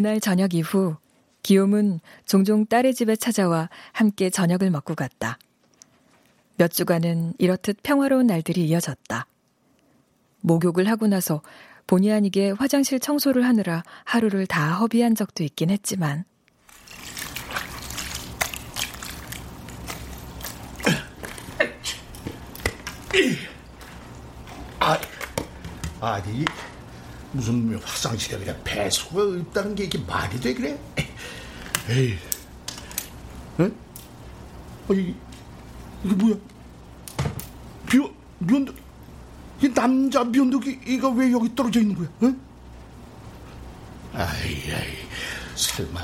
그날 0.00 0.18
저녁 0.18 0.54
이후 0.54 0.96
기욤은 1.42 2.00
종종 2.24 2.64
딸의 2.64 2.94
집에 2.94 3.16
찾아와 3.16 3.68
함께 3.92 4.30
저녁을 4.30 4.70
먹고 4.70 4.94
갔다. 4.94 5.36
몇 6.56 6.68
주간은 6.68 7.34
이렇듯 7.36 7.82
평화로운 7.82 8.26
날들이 8.26 8.64
이어졌다. 8.64 9.26
목욕을 10.40 10.88
하고 10.88 11.06
나서 11.06 11.42
본의 11.86 12.14
아니게 12.14 12.52
화장실 12.52 12.98
청소를 12.98 13.44
하느라 13.44 13.82
하루를 14.04 14.46
다 14.46 14.72
허비한 14.76 15.14
적도 15.14 15.44
있긴 15.44 15.68
했지만 15.68 16.24
아, 24.78 24.98
아니, 26.00 26.46
무슨 27.32 27.78
화장실에 27.82 28.38
그냥 28.38 28.60
배수가 28.64 29.22
없다는 29.22 29.74
게 29.74 29.84
이게 29.84 29.98
말이 29.98 30.40
돼, 30.40 30.54
그래? 30.54 30.78
에이, 31.88 32.18
응? 33.60 33.74
아니, 34.88 35.14
이게 36.04 36.14
뭐야? 36.14 36.34
bio, 37.88 38.10
면도기, 38.38 38.80
이 39.62 39.68
남자 39.74 40.24
면도기, 40.24 40.80
이거 40.86 41.10
왜 41.10 41.30
여기 41.32 41.54
떨어져 41.54 41.80
있는 41.80 41.96
거야, 41.96 42.08
응? 42.24 42.40
아이, 44.12 44.72
아이, 44.72 44.96
설마, 45.54 46.00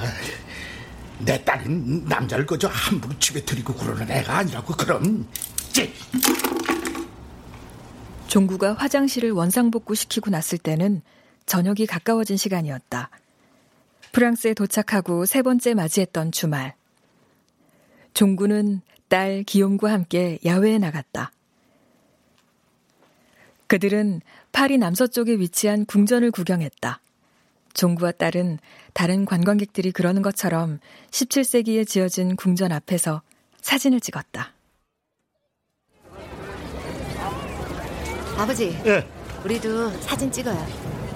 내 1.19 1.43
딸인 1.45 2.05
남자를 2.05 2.47
그저 2.47 2.69
함부로 2.69 3.19
집에 3.19 3.45
들이고 3.45 3.75
그러는 3.75 4.09
애가 4.09 4.39
아니라고, 4.39 4.75
그럼, 4.75 5.27
찌! 5.73 5.93
종구가 8.37 8.75
화장실을 8.75 9.31
원상복구시키고 9.31 10.29
났을 10.29 10.59
때는 10.59 11.01
저녁이 11.47 11.87
가까워진 11.87 12.37
시간이었다. 12.37 13.09
프랑스에 14.13 14.53
도착하고 14.53 15.25
세 15.25 15.41
번째 15.41 15.73
맞이했던 15.73 16.33
주말. 16.33 16.75
종구는 18.13 18.83
딸 19.09 19.43
기욤과 19.43 19.91
함께 19.91 20.39
야외에 20.45 20.77
나갔다. 20.77 21.33
그들은 23.69 24.21
파리 24.53 24.77
남서쪽에 24.77 25.39
위치한 25.39 25.87
궁전을 25.87 26.31
구경했다. 26.31 27.01
종구와 27.73 28.13
딸은 28.13 28.59
다른 28.93 29.25
관광객들이 29.25 29.93
그러는 29.93 30.21
것처럼 30.21 30.79
17세기에 31.11 31.89
지어진 31.89 32.37
궁전 32.37 32.71
앞에서 32.71 33.23
사진을 33.63 34.01
찍었다. 34.01 34.56
아버지, 38.37 38.79
예. 38.85 39.05
우리도 39.45 39.91
사진 40.01 40.31
찍어요. 40.31 40.67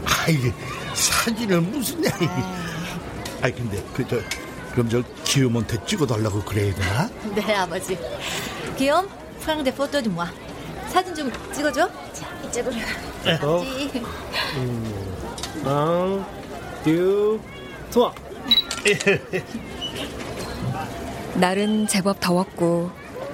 아이 0.05 0.37
사진을 0.95 1.61
무슨 1.61 2.05
야 2.05 2.11
아이 3.43 3.53
근데 3.53 3.83
그저 3.95 4.19
그럼 4.73 4.89
저 4.89 5.03
기욤한테 5.25 5.85
찍어달라고 5.85 6.43
그래야 6.45 6.75
되나? 6.75 7.09
네, 7.35 7.55
아버지. 7.55 7.99
기욤, 8.77 9.07
프랑 9.41 9.65
데 9.65 9.75
포토 9.75 10.01
좀 10.03 10.17
와. 10.17 10.31
사진 10.89 11.15
좀 11.15 11.31
찍어줘. 11.53 11.89
자, 12.13 12.29
이쪽으로. 12.47 12.75
어. 12.77 13.31
아버지. 13.35 14.03
Un, 15.67 16.25
deux, 16.85 17.41
trois. 17.91 18.15
날은 21.35 21.87
제법 21.89 22.19
더웠고 22.21 22.91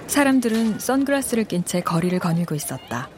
사람들은 0.06 0.78
선글라스를 0.78 1.44
낀 1.44 1.64
채 1.64 1.80
거리를 1.80 2.18
거닐고 2.18 2.54
있었다. 2.54 3.08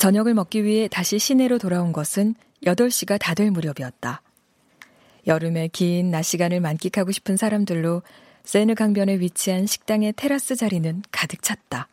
저녁을 0.00 0.32
먹기 0.32 0.64
위해 0.64 0.88
다시 0.88 1.18
시내로 1.18 1.58
돌아온 1.58 1.92
것은 1.92 2.34
8시가 2.64 3.18
다 3.18 3.34
될 3.34 3.50
무렵이었다. 3.50 4.22
여름의 5.26 5.68
긴낮 5.68 6.24
시간을 6.24 6.60
만끽하고 6.60 7.12
싶은 7.12 7.36
사람들로 7.36 8.00
세느 8.42 8.74
강변에 8.74 9.20
위치한 9.20 9.66
식당의 9.66 10.14
테라스 10.16 10.56
자리는 10.56 11.02
가득 11.12 11.42
찼다. 11.42 11.88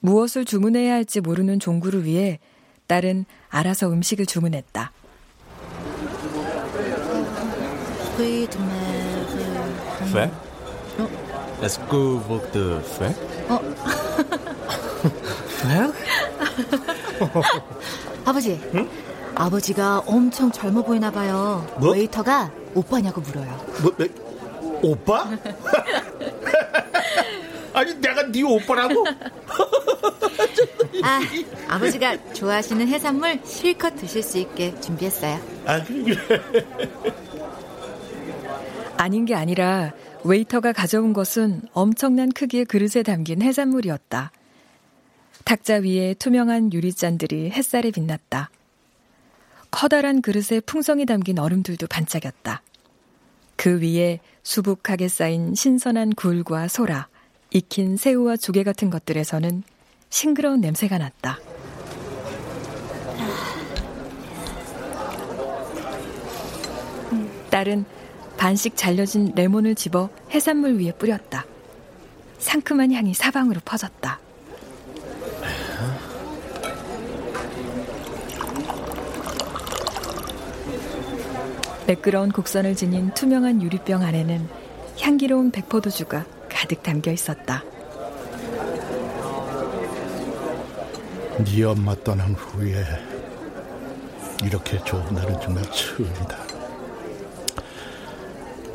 무엇을 0.00 0.44
주문해야 0.44 0.92
할지 0.92 1.22
모르는 1.22 1.58
종구를 1.58 2.04
위해 2.04 2.38
딸은 2.86 3.24
알아서 3.48 3.90
음식을 3.90 4.26
주문했다. 4.26 4.92
mer. 8.58 9.08
Fait 10.12 10.30
Est-ce 11.62 11.78
que 11.88 12.18
votre 12.28 12.82
fait 12.82 13.16
아버지. 18.24 18.60
아버지가 19.34 20.02
엄청 20.06 20.50
젊어 20.50 20.82
보이나 20.82 21.10
봐요. 21.10 21.66
뭐? 21.78 21.92
웨이터가 21.92 22.50
오빠냐고 22.74 23.20
물어요. 23.20 23.66
뭐, 23.82 23.92
뭐 24.60 24.80
오빠? 24.82 25.28
아니 27.72 27.94
내가 27.94 28.30
네 28.30 28.42
오빠라고? 28.42 29.06
아, 31.02 31.20
아버지가 31.68 32.32
좋아하시는 32.34 32.86
해산물 32.86 33.40
실컷 33.44 33.96
드실 33.96 34.22
수 34.22 34.38
있게 34.38 34.78
준비했어요. 34.80 35.40
아 35.66 35.82
그래 35.82 36.14
그래. 36.14 36.40
아닌 38.98 39.24
게 39.24 39.34
아니라 39.34 39.92
웨이터가 40.24 40.72
가져온 40.72 41.12
것은 41.12 41.62
엄청난 41.72 42.30
크기의 42.30 42.66
그릇에 42.66 43.02
담긴 43.02 43.42
해산물이었다. 43.42 44.30
탁자 45.44 45.76
위에 45.76 46.14
투명한 46.14 46.72
유리잔들이 46.72 47.50
햇살에 47.50 47.90
빛났다. 47.90 48.50
커다란 49.70 50.22
그릇에 50.22 50.60
풍성이 50.64 51.06
담긴 51.06 51.38
얼음들도 51.38 51.86
반짝였다. 51.86 52.62
그 53.56 53.80
위에 53.80 54.20
수북하게 54.42 55.08
쌓인 55.08 55.54
신선한 55.54 56.14
굴과 56.14 56.68
소라, 56.68 57.08
익힌 57.50 57.96
새우와 57.96 58.36
조개 58.36 58.64
같은 58.64 58.90
것들에서는 58.90 59.62
싱그러운 60.10 60.60
냄새가 60.60 60.98
났다. 60.98 61.38
딸은 67.50 67.84
반씩 68.36 68.76
잘려진 68.76 69.32
레몬을 69.34 69.74
집어 69.74 70.08
해산물 70.30 70.80
위에 70.80 70.92
뿌렸다. 70.92 71.44
상큼한 72.38 72.92
향이 72.92 73.14
사방으로 73.14 73.60
퍼졌다. 73.64 74.18
매끄러운 81.92 82.32
곡선을 82.32 82.74
지닌 82.74 83.12
투명한 83.12 83.60
유리병 83.60 84.02
안에는 84.02 84.48
향기로운 84.98 85.50
백포도주가 85.50 86.24
가득 86.48 86.82
담겨 86.82 87.12
있었다. 87.12 87.62
네 91.44 91.64
엄마 91.64 91.94
떠난 91.96 92.32
후에 92.32 92.82
이렇게 94.42 94.82
좋은 94.84 95.04
날은 95.14 95.38
정말 95.40 95.62
처음이다. 95.64 96.38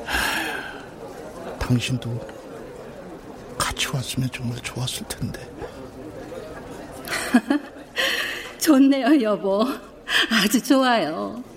하, 0.05 1.57
당신도 1.57 2.27
같이 3.57 3.87
왔으면 3.91 4.29
정말 4.31 4.59
좋았을 4.59 5.07
텐데. 5.07 5.39
좋네요, 8.61 9.21
여보. 9.23 9.65
아주 10.29 10.63
좋아요. 10.63 11.56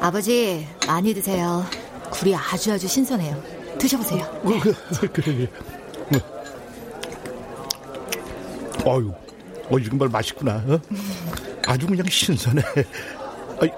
아버지, 0.00 0.66
많이 0.86 1.12
드세요. 1.12 1.64
굴이 2.10 2.34
아주 2.34 2.72
아주 2.72 2.86
신선해요. 2.86 3.42
드셔보세요. 3.78 4.22
어, 4.22 4.60
그, 4.60 5.12
그래. 5.12 5.48
어. 8.84 8.90
어유, 8.96 9.12
어, 9.70 9.80
정말 9.88 10.08
맛있구나. 10.08 10.62
어? 10.66 10.80
아주 11.66 11.86
그냥 11.86 12.06
신선해. 12.08 12.62
아이, 13.60 13.70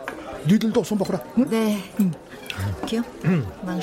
니들도 0.47 0.81
어서 0.81 0.95
먹어라. 0.95 1.23
응? 1.39 1.49
네. 1.49 1.83
응. 2.01 2.13
귀여? 2.87 3.03
망. 3.63 3.81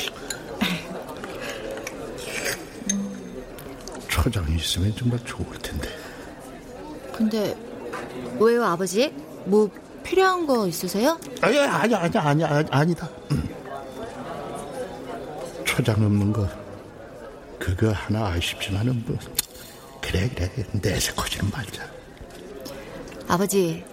초장이 4.08 4.56
있으면 4.56 4.94
정말 4.96 5.20
좋을 5.26 5.58
텐데. 5.62 5.90
근데 7.16 7.56
왜요, 8.40 8.64
아버지? 8.64 9.14
뭐 9.46 9.70
필요한 10.08 10.48
거 10.48 10.66
있으세요? 10.68 11.20
아니, 11.42 11.60
아니, 11.60 11.94
아니, 11.96 12.18
아니, 12.18 12.44
아니 12.46 12.68
아니다. 12.72 13.10
음. 13.32 13.44
초장 15.66 15.96
없는 15.98 16.32
거 16.32 16.48
그거 17.60 17.92
하나 17.92 18.28
아쉽지만은 18.28 19.04
뭐 19.06 19.18
그래 20.02 20.30
그래 20.34 20.50
내색하지는 20.72 21.52
말자. 21.52 21.84
아버지 23.28 23.84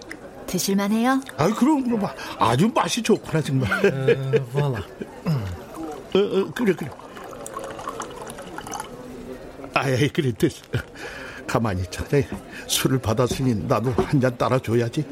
드실만해요? 0.47 1.21
아 1.37 1.53
그럼 1.53 1.83
그럼 1.83 2.07
아주 2.39 2.71
맛이 2.73 3.03
좋구나 3.03 3.41
정말. 3.41 3.69
voilà. 4.53 4.81
어, 5.25 6.17
어, 6.17 6.51
그래 6.55 6.73
그래. 6.73 6.89
아이 9.73 10.07
그래 10.07 10.31
됐어. 10.31 10.61
가만히 11.45 11.81
있자. 11.83 12.05
술을 12.67 12.99
받았으니 12.99 13.67
나도 13.67 13.91
한 13.91 14.21
잔 14.21 14.37
따라줘야지. 14.37 15.03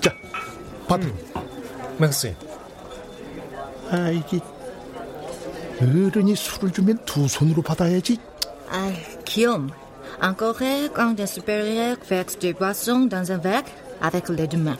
자, 0.00 0.12
받아. 0.88 1.06
Merci. 1.98 2.34
아 3.90 4.10
이게 4.10 4.40
어른이 5.80 6.34
술을 6.34 6.72
주면 6.72 6.98
두 7.04 7.28
손으로 7.28 7.62
받아야지. 7.62 8.18
Ah, 8.70 8.92
Guillaume, 9.24 9.70
encore 10.20 10.60
un 10.96 11.14
des 11.14 11.26
supérieurs 11.26 11.98
verse 12.08 12.36
de 12.38 12.52
boisson 12.52 13.08
dans 13.08 13.30
un 13.30 13.38
verre 13.38 13.64
avec 14.00 14.28
les 14.28 14.48
deux 14.48 14.58
mains. 14.58 14.78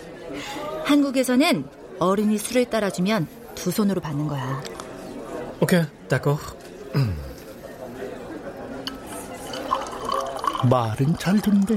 한국에서는 0.85 1.65
어른이 1.99 2.39
술을 2.39 2.67
따라주면 2.67 3.27
두 3.55 3.71
손으로 3.71 4.01
받는 4.01 4.27
거야. 4.27 4.63
Ok, 5.61 5.87
d'accord. 6.09 6.43
말은 10.69 11.17
잘 11.19 11.41
듣네. 11.41 11.77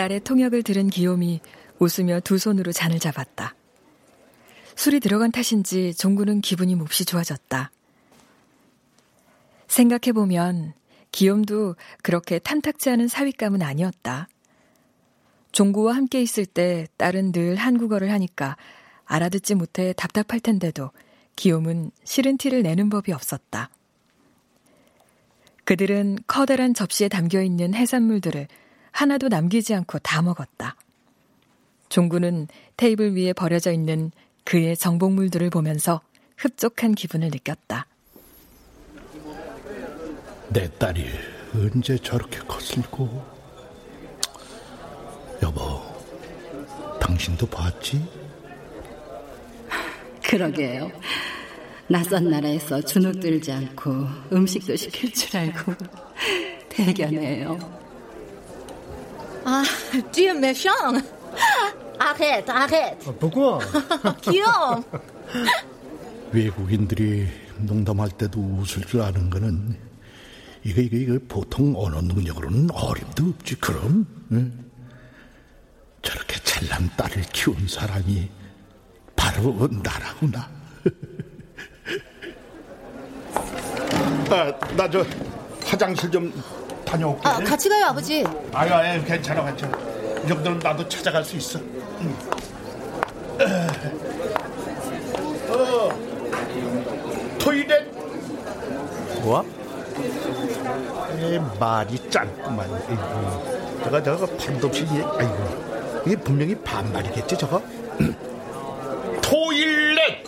딸의 0.00 0.20
통역을 0.20 0.62
들은 0.62 0.88
기욤이 0.88 1.40
웃으며 1.78 2.20
두 2.20 2.38
손으로 2.38 2.72
잔을 2.72 2.98
잡았다. 2.98 3.54
술이 4.74 4.98
들어간 4.98 5.30
탓인지 5.30 5.92
종구는 5.92 6.40
기분이 6.40 6.74
몹시 6.74 7.04
좋아졌다. 7.04 7.70
생각해보면 9.68 10.72
기욤도 11.12 11.76
그렇게 12.02 12.38
탐탁지 12.38 12.88
않은 12.88 13.08
사윗감은 13.08 13.60
아니었다. 13.60 14.26
종구와 15.52 15.94
함께 15.96 16.22
있을 16.22 16.46
때 16.46 16.86
딸은 16.96 17.32
늘 17.32 17.56
한국어를 17.56 18.10
하니까 18.10 18.56
알아듣지 19.04 19.54
못해 19.54 19.92
답답할 19.92 20.40
텐데도 20.40 20.92
기욤은 21.36 21.90
싫은 22.04 22.38
티를 22.38 22.62
내는 22.62 22.88
법이 22.88 23.12
없었다. 23.12 23.68
그들은 25.64 26.20
커다란 26.26 26.72
접시에 26.72 27.08
담겨 27.08 27.42
있는 27.42 27.74
해산물들을 27.74 28.48
하나도 28.92 29.28
남기지 29.28 29.74
않고 29.74 29.98
다 30.00 30.22
먹었다. 30.22 30.76
종구는 31.88 32.48
테이블 32.76 33.16
위에 33.16 33.32
버려져 33.32 33.72
있는 33.72 34.12
그의 34.44 34.76
정복물들을 34.76 35.50
보면서 35.50 36.00
흡족한 36.36 36.94
기분을 36.94 37.28
느꼈다. 37.28 37.86
내 40.50 40.68
딸이 40.78 41.06
언제 41.54 41.96
저렇게 41.98 42.38
컸을고? 42.40 43.40
여보, 45.42 45.80
당신도 47.00 47.46
봤지? 47.46 48.04
그러게요. 50.24 50.90
낯선 51.88 52.30
나라에서 52.30 52.80
주눅 52.82 53.18
들지 53.18 53.50
않고 53.50 53.90
음식도 54.32 54.76
시킬 54.76 55.12
줄 55.12 55.36
알고 55.36 55.74
대견해요. 56.70 57.79
Ah, 59.44 59.62
tu 60.12 60.22
es 60.22 60.34
méchant. 60.34 60.70
Arrête, 61.98 62.48
arrête. 62.48 62.98
Pourquoi 63.18 63.58
Guillaume. 64.22 64.82
외국인들이 66.32 67.26
농담할 67.58 68.10
때도 68.10 68.40
웃을 68.40 68.84
줄 68.84 69.02
아는 69.02 69.28
거는 69.30 69.76
이거 70.64 70.80
이거 70.80 70.96
이거 70.96 71.18
보통 71.28 71.74
언어 71.76 72.00
능력으로는 72.00 72.68
어림도 72.72 73.24
없지 73.38 73.56
그럼 73.56 74.06
응? 74.32 74.64
저렇게 76.02 76.36
잘난 76.44 76.88
딸을 76.96 77.22
키운 77.32 77.66
사람이 77.68 78.28
바로 79.16 79.68
나라구나. 79.70 80.48
아, 84.30 84.52
나 84.76 84.88
저 84.88 85.04
화장실 85.64 86.10
좀 86.10 86.32
다녀올게. 86.90 87.28
아, 87.28 87.38
같이 87.38 87.68
가요, 87.68 87.86
아버지. 87.86 88.24
아유, 88.52 88.74
아유, 88.74 89.04
괜찮아, 89.04 89.44
괜찮아. 89.44 89.78
이 90.24 90.28
정도는 90.28 90.58
나도 90.58 90.88
찾아갈 90.88 91.24
수 91.24 91.36
있어. 91.36 91.60
응. 92.00 92.16
어, 95.48 95.88
토이렛. 97.38 97.86
뭐? 99.22 99.44
에 101.20 101.38
말이 101.60 102.10
짧구만. 102.10 102.68
저거 103.84 104.02
저거 104.02 104.26
판도 104.26 104.66
없이 104.66 104.86
아이고 104.90 106.02
이게 106.06 106.16
분명히 106.16 106.54
반말이겠지 106.56 107.36
저거. 107.38 107.62
토일렛. 109.22 110.24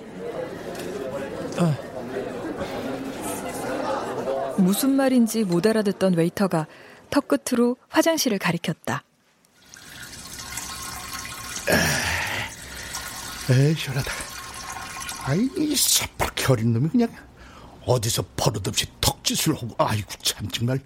무슨 4.72 4.96
말인지 4.96 5.44
못 5.44 5.66
알아듣던 5.66 6.14
웨이터가 6.14 6.66
턱끝으로 7.10 7.76
화장실을 7.90 8.38
가리켰다. 8.38 9.04
에이 13.50 13.74
시원하다. 13.74 14.10
아이 15.24 15.46
이 15.58 15.76
새빨게 15.76 16.46
어린 16.48 16.72
놈이 16.72 16.88
그냥 16.88 17.14
어디서 17.84 18.24
버릇없이 18.34 18.86
턱짓을 19.02 19.54
하고 19.54 19.74
아이고 19.76 20.08
참 20.22 20.48
정말. 20.48 20.80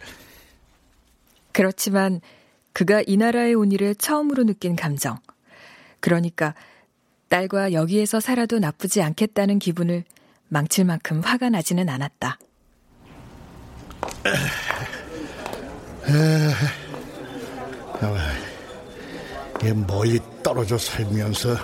그렇지만 1.52 2.20
그가 2.72 3.04
이 3.06 3.16
나라에 3.16 3.52
온 3.52 3.70
이래 3.70 3.94
처음으로 3.94 4.42
느낀 4.42 4.74
감정. 4.74 5.20
그러니까 6.00 6.56
딸과 7.28 7.72
여기에서 7.72 8.18
살아도 8.18 8.58
나쁘지 8.58 9.00
않겠다는 9.00 9.60
기분을 9.60 10.02
망칠 10.48 10.84
만큼 10.86 11.20
화가 11.20 11.50
나지는 11.50 11.88
않았다. 11.88 12.40
얘 19.66 19.72
멀리 19.72 20.20
떨어져 20.44 20.78
살면서 20.78 21.56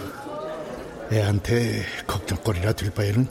애한테 1.13 1.85
걱정거리라 2.05 2.73
될 2.73 2.91
바에는 2.91 3.29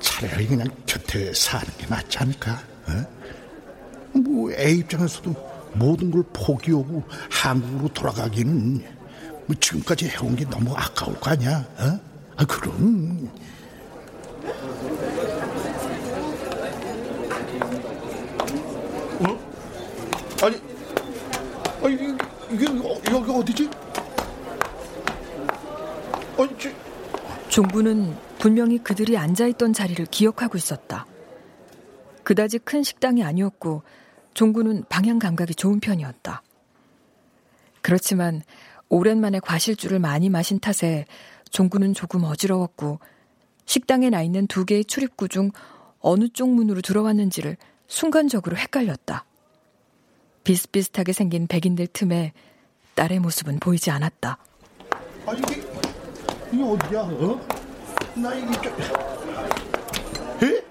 차라리 0.00 0.48
그냥 0.48 0.66
곁에 0.86 1.32
사는 1.32 1.64
게 1.78 1.86
낫지 1.86 2.18
않을까? 2.18 2.60
어? 2.88 4.18
뭐애 4.18 4.72
입장에서도 4.72 5.54
모든 5.74 6.10
걸 6.10 6.24
포기하고 6.32 7.04
한국으로 7.30 7.88
돌아가기는 7.88 8.84
뭐 9.46 9.56
지금까지 9.60 10.08
해온 10.08 10.34
게 10.34 10.44
너무 10.46 10.74
아까울 10.74 11.18
거 11.20 11.30
아니야? 11.30 11.64
어? 11.78 12.00
아 12.36 12.44
그럼 12.44 13.30
어? 19.20 20.44
아니 20.44 20.60
아니 21.84 21.94
이게, 21.96 22.16
이게 22.50 22.64
여기 23.12 23.30
어디지? 23.30 23.70
아니 26.38 26.58
저... 26.58 26.70
종부는 27.50 28.16
분명히 28.38 28.78
그들이 28.78 29.18
앉아있던 29.18 29.74
자리를 29.74 30.06
기억하고 30.06 30.56
있었다. 30.56 31.06
그다지 32.22 32.60
큰 32.60 32.82
식당이 32.82 33.22
아니었고 33.22 33.82
종구는 34.32 34.84
방향 34.88 35.18
감각이 35.18 35.54
좋은 35.54 35.78
편이었다. 35.78 36.42
그렇지만 37.82 38.40
오랜만에 38.88 39.40
과실주를 39.40 39.98
많이 39.98 40.30
마신 40.30 40.58
탓에 40.58 41.04
종구는 41.50 41.92
조금 41.92 42.24
어지러웠고 42.24 42.98
식당에 43.66 44.08
나 44.08 44.22
있는 44.22 44.46
두 44.46 44.64
개의 44.64 44.86
출입구 44.86 45.28
중 45.28 45.50
어느 46.00 46.28
쪽 46.28 46.48
문으로 46.48 46.80
들어왔는지를 46.80 47.58
순간적으로 47.88 48.56
헷갈렸다. 48.56 49.26
비슷비슷하게 50.44 51.12
생긴 51.12 51.46
백인들 51.46 51.88
틈에 51.88 52.32
딸의 52.94 53.18
모습은 53.20 53.58
보이지 53.58 53.90
않았다. 53.90 54.38
아 55.26 55.32
이게 55.32 55.62
이게 56.52 56.62
어디야? 56.62 57.00
어? 57.00 57.40
나 58.14 58.34
이게 58.34 58.52
좀... 58.60 58.72
에? 60.42 60.64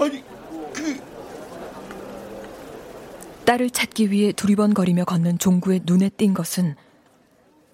아니 0.00 0.24
그 0.74 1.00
딸을 3.44 3.70
찾기 3.70 4.10
위해 4.10 4.32
두리번거리며 4.32 5.04
걷는 5.04 5.38
종구의 5.38 5.82
눈에 5.84 6.10
띈 6.10 6.34
것은 6.34 6.74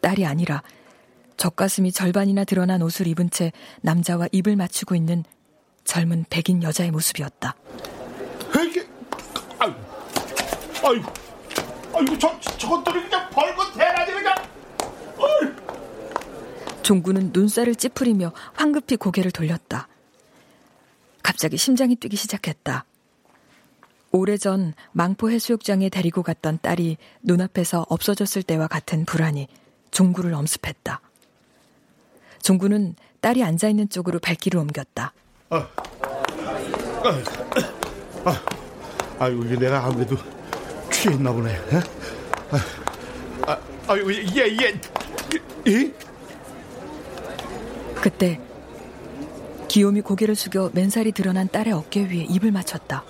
딸이 0.00 0.24
아니라 0.24 0.62
젖가슴이 1.36 1.90
절반이나 1.90 2.44
드러난 2.44 2.82
옷을 2.82 3.08
입은 3.08 3.30
채 3.30 3.50
남자와 3.80 4.28
입을 4.30 4.54
맞추고 4.54 4.94
있는 4.94 5.24
젊은 5.84 6.24
백인 6.30 6.62
여자의 6.62 6.90
모습이었다. 6.92 7.56
아유, 10.86 11.00
아이고 11.94 12.18
저 12.18 12.38
저것들이 12.40 13.04
그냥 13.04 13.30
벌거 13.30 13.72
대낮에 13.72 14.12
그냥. 14.12 14.34
어이. 15.16 16.82
종구는 16.82 17.30
눈살을 17.32 17.74
찌푸리며 17.76 18.32
황급히 18.52 18.96
고개를 18.96 19.30
돌렸다. 19.30 19.88
갑자기 21.22 21.56
심장이 21.56 21.96
뛰기 21.96 22.16
시작했다. 22.16 22.84
오래전 24.12 24.74
망포 24.92 25.30
해수욕장에 25.30 25.88
데리고 25.88 26.22
갔던 26.22 26.58
딸이 26.60 26.98
눈앞에서 27.22 27.86
없어졌을 27.88 28.42
때와 28.42 28.66
같은 28.66 29.06
불안이 29.06 29.48
종구를 29.90 30.34
엄습했다. 30.34 31.00
종구는 32.42 32.94
딸이 33.22 33.42
앉아 33.42 33.70
있는 33.70 33.88
쪽으로 33.88 34.18
발길을 34.18 34.60
옮겼다. 34.60 35.14
아, 35.48 35.56
아, 37.02 37.22
아, 38.26 38.42
아유, 39.18 39.42
이게 39.46 39.56
내가 39.58 39.86
아무래도 39.86 40.16
취했나 41.04 41.32
보네. 41.32 41.54
아, 42.50 43.52
아, 43.52 43.58
아유, 43.88 44.10
예, 44.36 44.46
예. 44.46 44.80
예? 45.66 45.92
그때 47.96 48.40
기욤이 49.68 50.00
고개를 50.00 50.34
숙여 50.34 50.70
맨살이 50.72 51.12
드러난 51.12 51.48
딸의 51.48 51.74
어깨 51.74 52.04
위에 52.04 52.24
입을 52.30 52.52
맞췄다. 52.52 53.04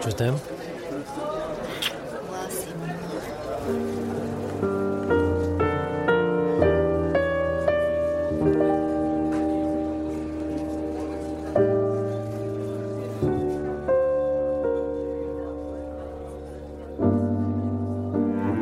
T'aime. 0.00 0.51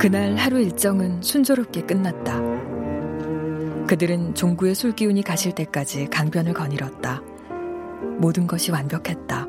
그날 0.00 0.34
하루 0.34 0.58
일정은 0.58 1.20
순조롭게 1.20 1.82
끝났다. 1.82 2.40
그들은 3.86 4.34
종구의 4.34 4.74
술기운이 4.74 5.22
가실 5.22 5.52
때까지 5.52 6.06
강변을 6.06 6.54
거닐었다. 6.54 7.20
모든 8.16 8.46
것이 8.46 8.70
완벽했다. 8.70 9.46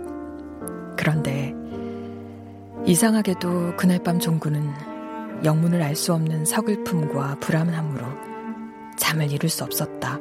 그런데 0.97 1.55
이상하게도 2.85 3.77
그날 3.77 4.03
밤 4.03 4.19
종구는 4.19 4.61
영문을 5.45 5.81
알 5.81 5.95
수 5.95 6.13
없는 6.13 6.43
서글픔과 6.43 7.37
불안함으로 7.39 8.05
잠을 8.97 9.31
이룰 9.31 9.49
수 9.49 9.63
없었다. 9.63 10.19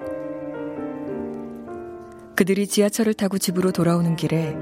그들이 2.36 2.68
지하철을 2.68 3.14
타고 3.14 3.36
집으로 3.36 3.72
돌아오는 3.72 4.14
길에 4.14 4.56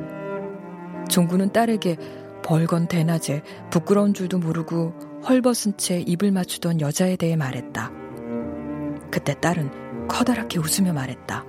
종구는 1.11 1.53
딸에게 1.53 1.99
벌건 2.43 2.89
대낮에 2.89 3.43
부끄러운 3.69 4.15
줄도 4.15 4.39
모르고 4.39 5.08
헐벗은 5.27 5.77
채 5.77 6.01
입을 6.01 6.33
맞추던 6.33 6.81
여자에 6.81 7.17
대해 7.17 7.37
말했다. 7.37 7.91
그때 9.11 9.35
딸은 9.41 10.09
커다랗게 10.09 10.59
웃으며 10.59 10.93
말했다. 10.93 11.45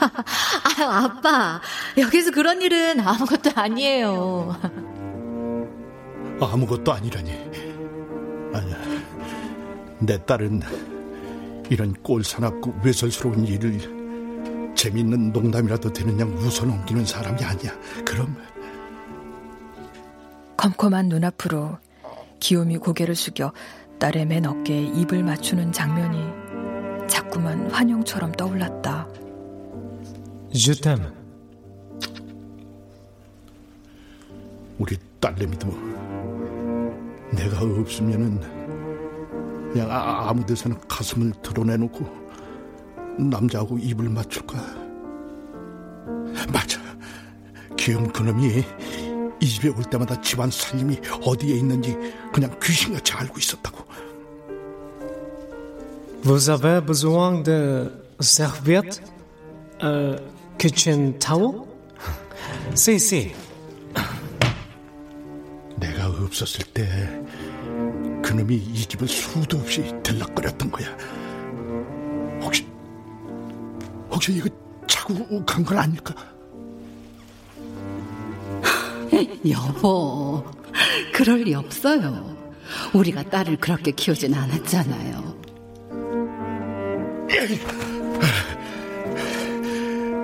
아유, 0.78 0.88
아빠. 0.88 1.60
여기서 1.98 2.30
그런 2.30 2.62
일은 2.62 3.00
아무것도 3.00 3.50
아니에요. 3.54 4.56
아무것도 6.40 6.92
아니라니. 6.92 7.32
아니야. 8.54 8.76
내 9.98 10.24
딸은 10.24 10.62
이런 11.68 11.92
꼴사납고 12.02 12.80
외설스러운 12.82 13.46
일을 13.46 14.74
재밌는 14.74 15.32
농담이라도 15.32 15.92
되는 15.92 16.18
양 16.18 16.30
웃어 16.30 16.64
넘기는 16.64 17.04
사람이 17.04 17.44
아니야. 17.44 17.72
그럼 18.04 18.36
컴컴한 20.60 21.08
눈앞으로 21.08 21.78
기욤이 22.38 22.76
고개를 22.76 23.14
숙여 23.14 23.50
딸의 23.98 24.26
맨 24.26 24.44
어깨에 24.44 24.82
입을 24.82 25.22
맞추는 25.22 25.72
장면이 25.72 27.08
자꾸만 27.08 27.70
환영처럼 27.70 28.32
떠올랐다. 28.32 29.08
Je 30.52 30.74
t'aime. 30.74 31.06
우리 34.78 34.98
딸내미도 35.18 35.66
내가 37.32 37.62
없으면은 37.62 38.38
그냥 39.72 39.90
아, 39.90 40.28
아무 40.28 40.44
데서나 40.44 40.76
가슴을 40.86 41.32
드러내놓고 41.40 42.04
남자하고 43.18 43.78
입을 43.78 44.10
맞출까? 44.10 44.58
맞아. 46.52 46.78
귀여운 47.78 48.12
그놈이 48.12 48.62
이 49.40 49.46
집에 49.48 49.68
올 49.68 49.82
때마다 49.84 50.20
집안 50.20 50.50
살림이 50.50 50.98
어디에 51.24 51.56
있는지 51.56 51.96
그냥 52.32 52.54
귀신같이 52.62 53.12
알고 53.12 53.38
있었다고. 53.38 53.84
Vous 56.22 56.50
avez 56.50 56.84
besoin 56.84 57.42
de 57.42 57.90
serviettes? 58.20 59.00
Euh, 59.82 60.18
kitchen 60.58 61.18
towel? 61.18 61.62
si, 62.74 62.94
si. 62.96 63.32
내가 65.76 66.08
없었을 66.08 66.62
때 66.74 66.86
그놈이 68.22 68.54
이 68.54 68.74
집을 68.86 69.08
수도 69.08 69.56
없이 69.56 69.90
들락거렸던 70.02 70.70
거야. 70.70 70.88
혹시 72.42 72.66
혹시 74.10 74.34
이거 74.34 74.48
차고 74.86 75.42
간 75.46 75.64
건 75.64 75.78
아닐까? 75.78 76.14
여보, 79.48 80.44
그럴 81.12 81.42
리 81.42 81.54
없어요. 81.54 82.36
우리가 82.92 83.24
딸을 83.24 83.56
그렇게 83.56 83.90
키우진 83.90 84.34
않았잖아요. 84.34 85.40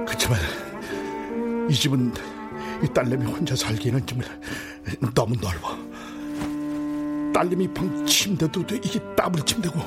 그렇지만 0.07 0.39
이 1.71 1.75
집은 1.75 2.13
이 2.85 2.87
딸내미 2.93 3.25
혼자 3.27 3.57
살기에는 3.57 4.07
좀 4.07 4.21
너무 5.15 5.35
넓어. 5.41 5.77
딸내미 7.33 7.73
방 7.75 8.07
침대도 8.07 8.65
이게 8.83 9.01
더블 9.17 9.43
침대고 9.45 9.81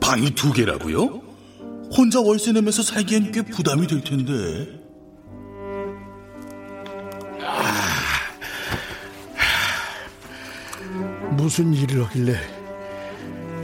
방이 0.00 0.30
두 0.30 0.52
개라고요? 0.52 1.22
혼자 1.96 2.20
월세 2.20 2.52
내면서 2.52 2.82
살기엔 2.82 3.32
꽤 3.32 3.42
부담이 3.42 3.86
될 3.86 4.02
텐데. 4.02 4.79
무슨 11.50 11.74
일을 11.74 12.04
하길래 12.04 12.34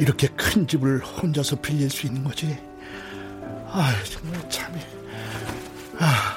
이렇게 0.01 0.27
큰 0.37 0.67
집을 0.67 0.99
혼자서 1.05 1.55
빌릴 1.61 1.89
수 1.89 2.09
있는 2.09 2.25
거지. 2.25 2.59
아 3.69 3.95
정말 4.11 4.51
참이. 4.51 4.81
아. 6.01 6.37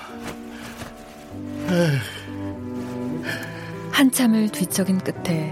한참을 3.92 4.50
뒤척인 4.50 5.00
끝에 5.00 5.52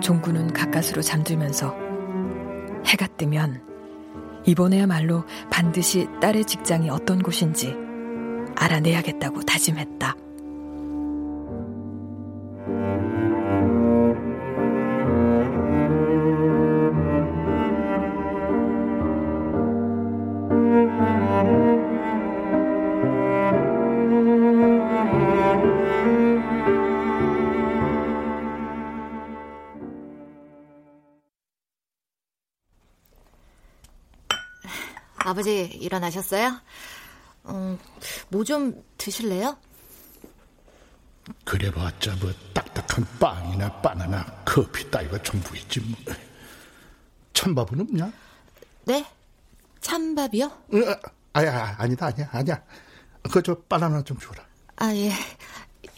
종구는 0.00 0.52
가까스로 0.52 1.02
잠들면서 1.02 1.72
해가 2.86 3.06
뜨면 3.16 3.62
이번에야말로 4.44 5.24
반드시 5.52 6.08
딸의 6.20 6.46
직장이 6.46 6.90
어떤 6.90 7.22
곳인지 7.22 7.76
알아내야겠다고 8.56 9.42
다짐했다. 9.42 10.16
일어나셨어요? 35.82 36.60
음, 37.46 37.78
뭐 38.28 38.44
좀 38.44 38.82
드실래요? 38.98 39.56
그래봤자 41.44 42.16
뭐 42.20 42.32
딱딱한 42.54 43.06
빵이나 43.20 43.70
바나나, 43.80 44.24
커피 44.44 44.90
따위가 44.90 45.22
전부 45.22 45.56
있지 45.56 45.80
뭐. 45.80 46.14
찬밥은 47.32 47.80
없냐? 47.80 48.12
네? 48.84 49.06
찬밥이요? 49.80 50.46
어, 50.46 51.10
아야 51.32 51.74
아니다 51.78 52.06
아니야 52.06 52.28
아니야. 52.32 52.62
그 53.32 53.40
저 53.42 53.54
바나나 53.68 54.02
좀 54.02 54.18
줘라. 54.18 54.44
아 54.76 54.92
예, 54.94 55.12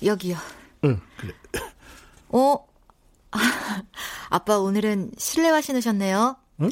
여기요. 0.04 0.36
응 0.84 1.00
그래. 1.18 1.34
어? 2.28 2.56
아빠 4.30 4.58
오늘은 4.58 5.12
실내화 5.18 5.60
신으셨네요. 5.62 6.36
응? 6.60 6.70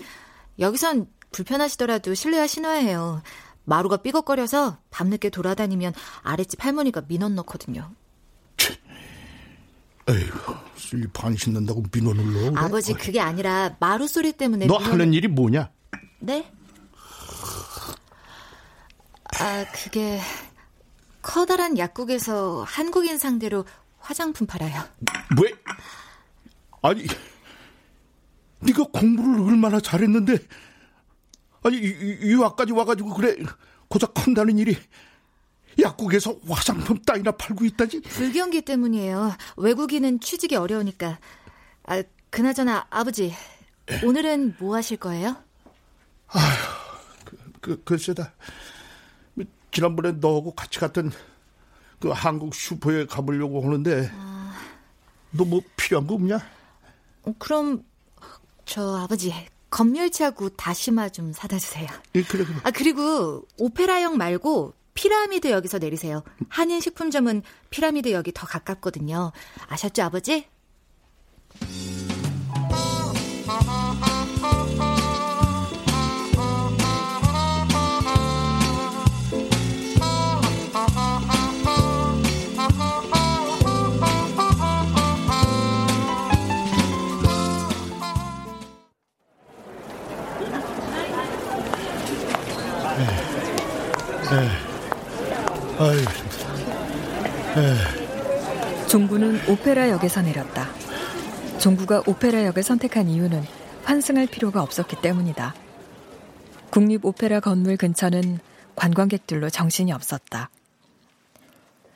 여기선 0.58 1.10
불편하시더라도 1.32 2.14
실내화 2.14 2.46
신어야 2.46 2.78
해요. 2.78 3.22
마루가 3.64 3.98
삐걱거려서 3.98 4.78
밤늦게 4.90 5.30
돌아다니면 5.30 5.94
아랫집 6.22 6.64
할머니가 6.64 7.02
민원 7.08 7.34
넣거든요. 7.36 7.92
에이구, 10.08 10.56
안 11.20 11.36
신는다고 11.36 11.84
민원을 11.92 12.32
넣어? 12.32 12.50
그래? 12.50 12.64
아버지 12.64 12.92
그게 12.92 13.20
아니라 13.20 13.76
마루 13.78 14.08
소리 14.08 14.32
때문에 14.32 14.66
너 14.66 14.78
민원... 14.78 14.92
하는 14.92 15.14
일이 15.14 15.28
뭐냐? 15.28 15.70
네? 16.18 16.52
아 19.38 19.64
그게 19.72 20.20
커다란 21.22 21.78
약국에서 21.78 22.64
한국인 22.64 23.16
상대로 23.18 23.64
화장품 24.00 24.46
팔아요. 24.46 24.82
왜? 25.40 25.54
아니, 26.82 27.06
네가 28.58 28.84
공부를 28.92 29.40
얼마나 29.48 29.80
잘했는데 29.80 30.36
아니 31.62 31.78
유학까지 31.78 32.72
와가지고 32.72 33.14
그래 33.14 33.36
고작 33.88 34.26
한다는 34.26 34.58
일이 34.58 34.76
약국에서 35.80 36.36
화장품 36.48 36.98
따위나 36.98 37.32
팔고 37.32 37.64
있다지? 37.64 38.02
불경기 38.02 38.62
때문이에요. 38.62 39.34
외국인은 39.56 40.20
취직이 40.20 40.56
어려우니까. 40.56 41.18
아, 41.84 42.02
그나저나 42.30 42.86
아버지 42.90 43.34
오늘은 44.04 44.56
뭐 44.58 44.76
하실 44.76 44.96
거예요? 44.98 45.36
아휴, 46.28 46.56
그, 47.24 47.36
그 47.60 47.84
글쎄다. 47.84 48.34
지난번에 49.70 50.12
너하고 50.12 50.54
같이 50.54 50.78
갔던 50.78 51.10
그 51.98 52.10
한국 52.10 52.54
슈퍼에 52.54 53.06
가보려고 53.06 53.64
하는데 53.64 54.10
아... 54.12 54.54
너뭐 55.30 55.62
필요한 55.76 56.06
거 56.06 56.14
없냐? 56.14 56.38
어, 57.22 57.34
그럼 57.38 57.82
저 58.66 58.96
아버지 58.96 59.32
건멸치하고 59.72 60.50
다시마 60.50 61.08
좀 61.08 61.32
사다 61.32 61.58
주세요. 61.58 61.88
예, 62.14 62.22
그래, 62.22 62.44
그래. 62.44 62.56
아, 62.62 62.70
그리고 62.70 63.44
오페라역 63.58 64.16
말고 64.16 64.74
피라미드 64.94 65.50
역에서 65.50 65.78
내리세요. 65.78 66.22
한인 66.48 66.80
식품점은 66.80 67.42
피라미드 67.70 68.12
역이 68.12 68.32
더 68.34 68.46
가깝거든요. 68.46 69.32
아셨죠, 69.68 70.02
아버지? 70.02 70.46
오페라역에서 100.02 100.22
내렸다. 100.22 100.68
종구가 101.58 102.02
오페라 102.06 102.44
역을 102.44 102.62
선택한 102.62 103.08
이유는 103.08 103.44
환승할 103.84 104.26
필요가 104.26 104.62
없었기 104.62 104.96
때문이다. 105.00 105.54
국립 106.70 107.04
오페라 107.04 107.40
건물 107.40 107.76
근처는 107.76 108.40
관광객들로 108.74 109.48
정신이 109.50 109.92
없었다. 109.92 110.50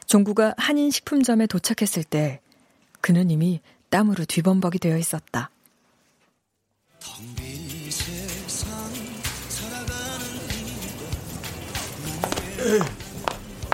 종구가 0.07 0.55
한인 0.57 0.91
식품점에 0.91 1.47
도착했을 1.47 2.05
때 2.05 2.41
그는 3.01 3.31
이미 3.31 3.61
땀으로 3.91 4.25
뒤범벅이 4.25 4.79
되어 4.79 4.97
있었다. 4.97 5.51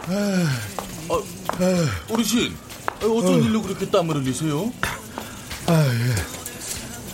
아, 0.04 0.46
어르신, 2.10 2.54
어쩐 3.08 3.34
어. 3.34 3.38
일로 3.38 3.62
그렇게 3.62 3.88
땀을 3.88 4.16
흘리세요? 4.16 4.72
아, 5.66 5.86
예. 5.86 6.14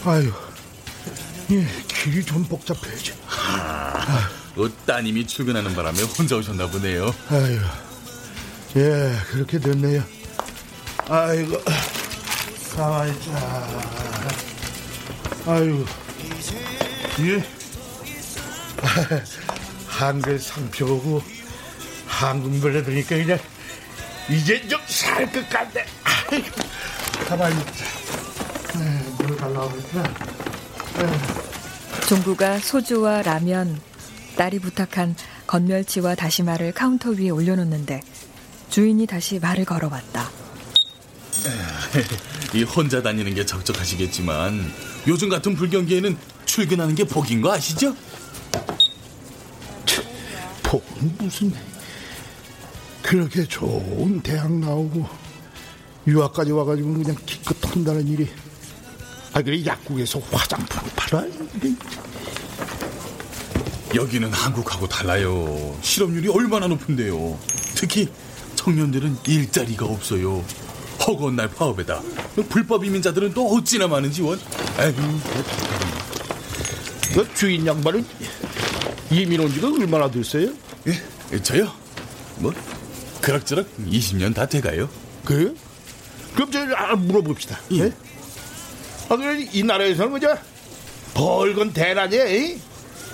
아유, 0.09 0.33
예, 1.51 1.67
길이 1.89 2.25
좀 2.25 2.45
복잡해지. 2.45 3.15
아, 3.29 4.29
어, 4.57 4.69
따님이 4.87 5.27
출근하는 5.27 5.75
바람에 5.75 6.03
혼자 6.03 6.37
오셨나 6.37 6.69
보네요. 6.69 7.15
아유, 7.31 7.59
예, 8.77 9.15
그렇게 9.31 9.59
됐네요. 9.59 10.03
아이고, 11.09 11.63
가만히 12.77 13.13
있자. 13.13 13.67
아유, 15.47 15.85
예. 17.21 17.45
한글 19.89 20.39
상표고 20.39 21.23
한국 22.07 22.53
노래 22.59 22.85
들으니까 22.85 23.17
그냥 23.17 23.39
이제 24.31 24.61
좀 24.69 24.81
살 24.87 25.31
것 25.33 25.49
같네. 25.49 25.85
아이고, 26.05 26.47
가만히 27.27 27.57
있자. 27.61 27.85
물 29.19 29.37
달라고 29.37 29.71
그랬나? 29.71 30.15
종구가 32.09 32.59
소주와 32.59 33.23
라면, 33.23 33.81
딸이 34.37 34.59
부탁한 34.61 35.17
건멸치와 35.47 36.15
다시마를 36.15 36.73
카운터 36.73 37.11
위에 37.11 37.31
올려놓는데 37.31 38.03
주인이 38.71 39.07
다시 39.07 39.39
말을 39.39 39.65
걸어왔다. 39.65 40.31
이 42.55 42.63
혼자 42.65 43.03
다니는 43.03 43.35
게 43.35 43.47
적적하시겠지만 43.47 44.73
요즘 45.07 45.29
같은 45.29 45.55
불경기에는 45.55 46.17
출근하는 46.45 46.95
게 46.95 47.05
복인 47.05 47.41
거 47.41 47.53
아시죠? 47.53 47.97
복은 50.63 51.15
무슨 51.19 51.53
그렇게 53.09 53.43
좋은 53.49 54.21
대학 54.21 54.53
나오고 54.53 55.09
유학까지 56.07 56.53
와가지고 56.53 56.93
그냥 56.93 57.17
기껏 57.25 57.57
한다는 57.75 58.07
일이. 58.07 58.29
아 59.33 59.41
그래 59.41 59.65
약국에서 59.65 60.21
화장품 60.31 60.91
팔아 60.95 61.25
여기는 63.95 64.31
한국하고 64.31 64.87
달라요. 64.87 65.75
실업률이 65.81 66.29
얼마나 66.29 66.67
높은데요. 66.67 67.39
특히 67.75 68.11
청년들은 68.57 69.17
일자리가 69.27 69.87
없어요. 69.87 70.45
허구한 71.07 71.37
날 71.37 71.49
파업에다. 71.49 72.03
불법 72.51 72.85
이민자들은 72.85 73.33
또 73.33 73.47
어찌나 73.55 73.89
많은지 73.89 74.21
원? 74.21 74.39
아이고 74.77 75.01
그 77.15 77.35
주인 77.35 77.67
양반은 77.67 78.05
이민 79.11 79.41
온 79.41 79.51
지가 79.51 79.69
얼마나 79.69 80.11
됐어요? 80.11 80.53
예, 81.33 81.43
저요? 81.43 81.73
뭐 82.37 82.53
그럭저럭 83.21 83.67
20년 83.87 84.35
다 84.35 84.47
돼가요. 84.47 84.89
그래요? 85.25 85.53
그럼 86.35 86.51
저 86.51 86.61
아, 86.75 86.95
물어봅시다. 86.95 87.59
예? 87.73 87.93
아, 89.09 89.17
그래 89.17 89.49
이 89.53 89.63
나라에서는 89.63 90.11
뭐죠? 90.11 90.37
벌건 91.15 91.73
대낮에 91.73 92.59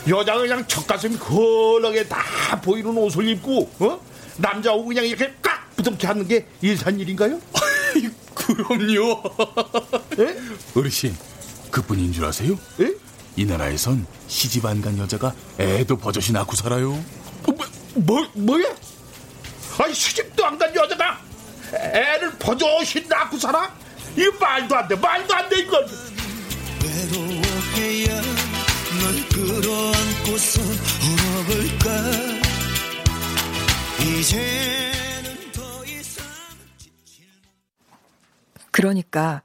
여자가 0.08 0.40
그냥 0.40 0.66
젖가슴이 0.66 1.16
걸렁게 1.18 2.08
다 2.08 2.60
보이는 2.60 2.94
옷을 2.96 3.26
입고 3.28 3.70
어? 3.78 4.00
남자하고 4.36 4.84
그냥 4.84 5.06
이렇게 5.06 5.32
깍 5.40 5.74
부둥켜 5.76 6.08
하는 6.08 6.28
게 6.28 6.46
일산일인가요? 6.60 7.40
그럼요. 8.34 9.22
에? 10.18 10.36
어르신, 10.76 11.16
그뿐인 11.70 12.12
줄 12.12 12.24
아세요? 12.26 12.58
에? 12.80 12.92
이 13.36 13.44
나라에선 13.46 14.06
시집 14.28 14.66
안 14.66 14.82
간 14.82 14.98
여자가 14.98 15.34
애도 15.58 15.96
버젓이 15.96 16.32
낳고 16.32 16.54
살아요. 16.56 17.02
뭐, 17.46 17.56
뭐, 17.94 18.28
뭐야? 18.34 18.74
아니, 19.78 19.94
시집도 19.94 20.44
안 20.44 20.58
간 20.58 20.74
여자가 20.74 21.18
애를 21.72 22.30
버젓이 22.38 23.06
낳고 23.08 23.36
살아? 23.38 23.74
이거 24.16 24.30
말도 24.38 24.76
안 24.76 24.88
돼, 24.88 24.94
말도 24.94 25.34
안 25.34 25.48
돼, 25.48 25.58
이건. 25.60 25.84
외로워해야 26.84 28.22
널 29.00 29.28
끌어안고서 29.30 30.60
울어볼까 30.62 31.90
이제는 34.00 35.52
더 35.52 35.84
이상 35.84 36.24
그러니까 38.70 39.42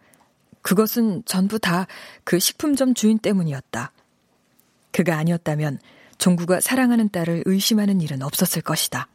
그것은 0.62 1.24
전부 1.26 1.58
다 1.60 1.88
그 2.24 2.38
식품점 2.38 2.94
주인 2.94 3.18
때문이었다. 3.18 3.92
그가 4.92 5.18
아니었다면 5.18 5.80
종구가 6.20 6.60
사랑하는 6.60 7.10
딸을 7.10 7.44
의심하는 7.46 8.02
일은 8.02 8.22
없었을 8.22 8.62
것이다. 8.62 9.08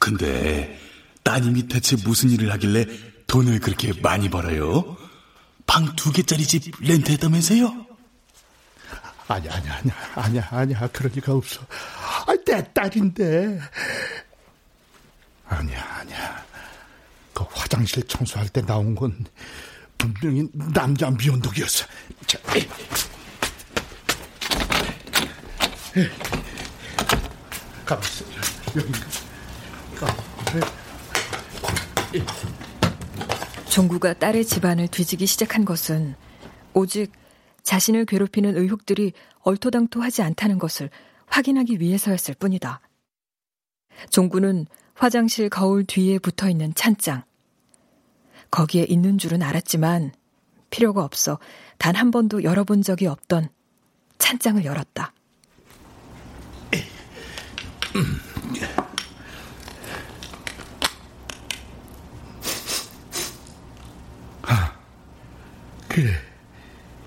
근데 0.00 0.76
따님이 1.22 1.68
대체 1.68 1.94
무슨 2.04 2.30
일을 2.30 2.50
하길래 2.52 2.86
돈을 3.28 3.60
그렇게 3.60 3.92
많이 4.00 4.28
벌어요? 4.28 4.96
방 5.66 5.94
두 5.94 6.10
개짜리 6.10 6.44
집 6.44 6.72
렌트했다면서요? 6.80 7.86
아니야, 9.28 9.52
아니야, 9.54 9.94
아니야, 10.16 10.48
아니야, 10.50 10.88
그럴 10.88 11.12
리가 11.14 11.32
없어. 11.34 11.60
아, 12.26 12.34
내 12.44 12.64
딸인데. 12.74 13.60
아니야, 15.46 15.84
아니야. 16.00 16.44
그 17.32 17.44
화장실 17.52 18.02
청소할 18.08 18.48
때 18.48 18.60
나온 18.62 18.96
건 18.96 19.24
분명히 19.96 20.48
남자 20.52 21.08
미연독이었어. 21.10 21.86
자, 22.26 22.38
에이. 22.56 22.68
에이. 25.96 26.08
가만 27.86 28.02
있어. 28.04 28.24
여기. 28.76 28.92
종구가 33.68 34.14
딸의 34.14 34.44
집안을 34.44 34.88
뒤지기 34.88 35.26
시작한 35.26 35.64
것은 35.64 36.14
오직 36.74 37.12
자신을 37.62 38.04
괴롭히는 38.04 38.56
의혹들이 38.56 39.12
얼토당토하지 39.40 40.22
않다는 40.22 40.58
것을 40.58 40.90
확인하기 41.26 41.80
위해서였을 41.80 42.34
뿐이다. 42.34 42.80
종구는 44.10 44.66
화장실 44.94 45.48
거울 45.48 45.84
뒤에 45.84 46.18
붙어 46.18 46.48
있는 46.48 46.74
찬장. 46.74 47.22
거기에 48.50 48.84
있는 48.88 49.18
줄은 49.18 49.42
알았지만 49.42 50.12
필요가 50.70 51.04
없어 51.04 51.38
단 51.78 51.94
한 51.94 52.10
번도 52.10 52.42
열어본 52.42 52.82
적이 52.82 53.06
없던 53.06 53.48
찬장을 54.18 54.64
열었다. 54.64 55.12
그래. 66.00 66.14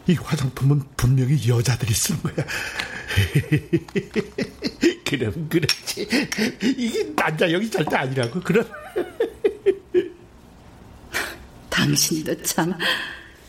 이 0.08 0.14
화장품은 0.14 0.84
분명히 0.96 1.48
여자들이 1.48 1.94
쓴 1.94 2.22
거야. 2.22 2.36
그럼 5.06 5.50
그렇지. 5.50 6.08
이게 6.62 7.04
남자형이 7.16 7.72
절대 7.72 7.96
아니라고, 7.96 8.40
그럼. 8.42 8.70
당신도 11.70 12.44
참 12.44 12.74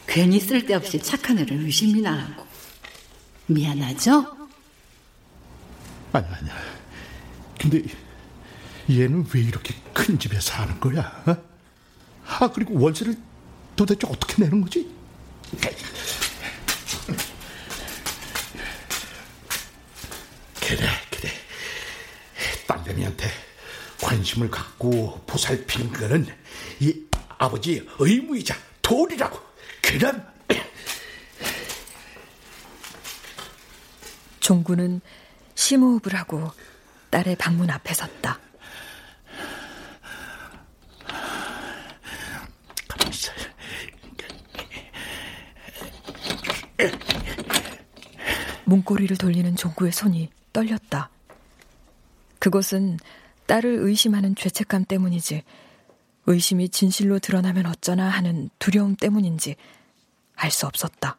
괜히 0.06 0.40
쓸데없이 0.40 0.98
착한 1.02 1.38
애를 1.38 1.58
의심이나 1.64 2.12
하고 2.12 2.46
미안하죠? 3.46 4.48
아니, 6.12 6.26
아니야. 6.26 6.54
근데 7.60 7.82
얘는 8.88 9.26
왜 9.34 9.40
이렇게 9.42 9.74
큰 9.92 10.18
집에 10.18 10.40
사는 10.40 10.78
거야? 10.80 11.22
어? 11.26 11.36
아, 12.26 12.50
그리고 12.52 12.80
월세를 12.80 13.14
도대체 13.76 14.06
어떻게 14.06 14.42
내는 14.42 14.62
거지? 14.62 14.88
그래, 20.60 20.88
그래. 21.10 21.30
딸내미한테 22.66 23.30
관심을 24.00 24.50
갖고 24.50 25.22
보살피는 25.26 25.92
거는 25.92 26.26
이 26.80 27.04
아버지의 27.38 27.86
의무이자 27.98 28.56
도리라고. 28.82 29.38
그럼 29.82 30.26
종구는 34.40 35.00
심호흡을 35.54 36.14
하고 36.14 36.52
딸의 37.10 37.36
방문 37.36 37.70
앞에 37.70 37.94
섰다. 37.94 38.38
가만 42.88 43.08
있어. 43.08 43.32
문고리를 48.66 49.16
돌리는 49.16 49.56
종구의 49.56 49.92
손이 49.92 50.30
떨렸다. 50.52 51.10
그것은 52.38 52.98
딸을 53.46 53.78
의심하는 53.80 54.34
죄책감 54.34 54.84
때문이지, 54.84 55.42
의심이 56.26 56.68
진실로 56.68 57.18
드러나면 57.18 57.66
어쩌나 57.66 58.08
하는 58.08 58.50
두려움 58.58 58.96
때문인지 58.96 59.56
알 60.36 60.50
수 60.50 60.66
없었다. 60.66 61.18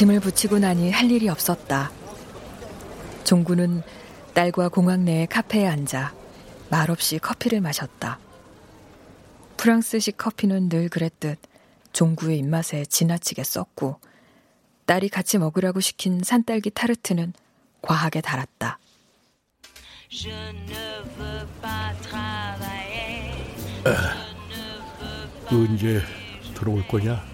짐을 0.00 0.20
붙이고 0.20 0.58
나니 0.58 0.90
할 0.90 1.10
일이 1.10 1.28
없었다. 1.28 1.92
종구는 3.24 3.82
딸과 4.32 4.70
공항 4.70 5.04
내의 5.04 5.26
카페에 5.26 5.66
앉아 5.66 6.14
말없이 6.70 7.18
커피를 7.18 7.60
마셨다. 7.60 8.18
프랑스식 9.58 10.16
커피는 10.16 10.70
늘 10.70 10.88
그랬듯 10.88 11.38
종구의 11.92 12.38
입맛에 12.38 12.86
지나치게 12.86 13.44
썼고 13.44 14.00
딸이 14.86 15.10
같이 15.10 15.36
먹으라고 15.36 15.80
시킨 15.80 16.22
산딸기 16.22 16.70
타르트는 16.70 17.34
과하게 17.82 18.22
달았다. 18.22 18.78
언제 25.52 26.00
들어올 26.54 26.88
거냐? 26.88 27.29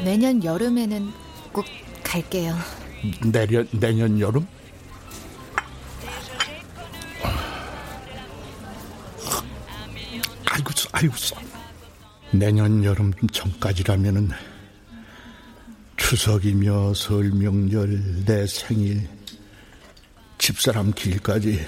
아, 0.00 0.02
내년 0.02 0.42
여름에는 0.42 1.12
꼭 1.52 1.66
갈게요. 2.02 2.56
내년 3.22 3.68
내년 3.72 4.18
여름? 4.18 4.46
아이고, 10.46 10.70
아이고, 10.92 11.14
내년 12.32 12.82
여름 12.82 13.12
전까지라면은 13.30 14.30
추석이며 15.96 16.94
설 16.94 17.30
명절 17.30 18.24
내 18.24 18.46
생일 18.46 19.06
집사람 20.38 20.92
길까지 20.92 21.64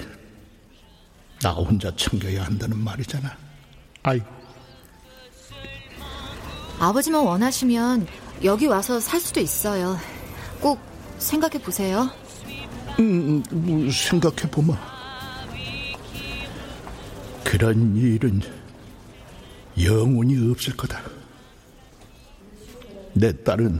나 1.42 1.50
혼자 1.52 1.94
챙겨야 1.94 2.44
한다는 2.44 2.78
말이잖아. 2.78 3.36
아이고. 4.02 4.42
아버지만 6.78 7.24
원하시면 7.24 8.21
여기 8.44 8.66
와서 8.66 8.98
살 8.98 9.20
수도 9.20 9.40
있어요. 9.40 9.96
꼭 10.60 10.80
생각해 11.18 11.58
보세요. 11.58 12.10
음, 12.98 13.42
뭐 13.50 13.90
생각해 13.90 14.50
보마. 14.50 14.76
그런 17.44 17.96
일은 17.96 18.40
영원히 19.80 20.50
없을 20.50 20.76
거다. 20.76 21.00
내 23.14 23.32
딸은 23.44 23.78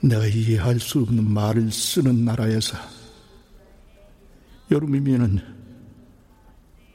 내가 0.00 0.26
이해할 0.26 0.78
수 0.78 1.00
없는 1.00 1.28
말을 1.28 1.70
쓰는 1.72 2.24
나라에서 2.24 2.78
여름이면은 4.70 5.40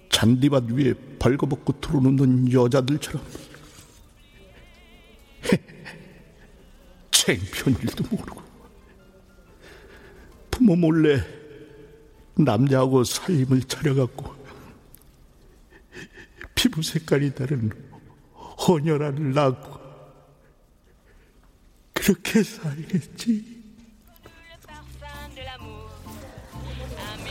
잔디밭 0.09 0.71
위에 0.71 0.93
벌거벗고 1.19 1.81
들어놓는 1.81 2.51
여자들처럼 2.53 3.21
챙피한 7.23 7.79
일도 7.79 8.03
모르고 8.09 8.43
부모 10.51 10.75
몰래 10.75 11.23
남자하고 12.35 13.05
살림을 13.05 13.63
차려갖고 13.63 14.35
피부 16.53 16.81
색깔이 16.81 17.33
다른 17.33 17.71
헌혈아를 18.67 19.33
낳고 19.33 19.81
그렇게 21.93 22.43
살겠지. 22.43 23.63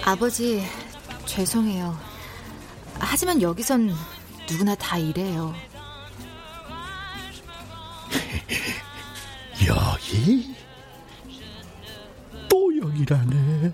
아버지, 0.05 0.62
죄송해요. 1.26 1.99
하지만 2.99 3.43
여기선 3.43 3.90
누구나 4.51 4.74
다 4.74 4.97
이래요. 4.97 5.55
또 12.49 12.77
여기라네. 12.77 13.73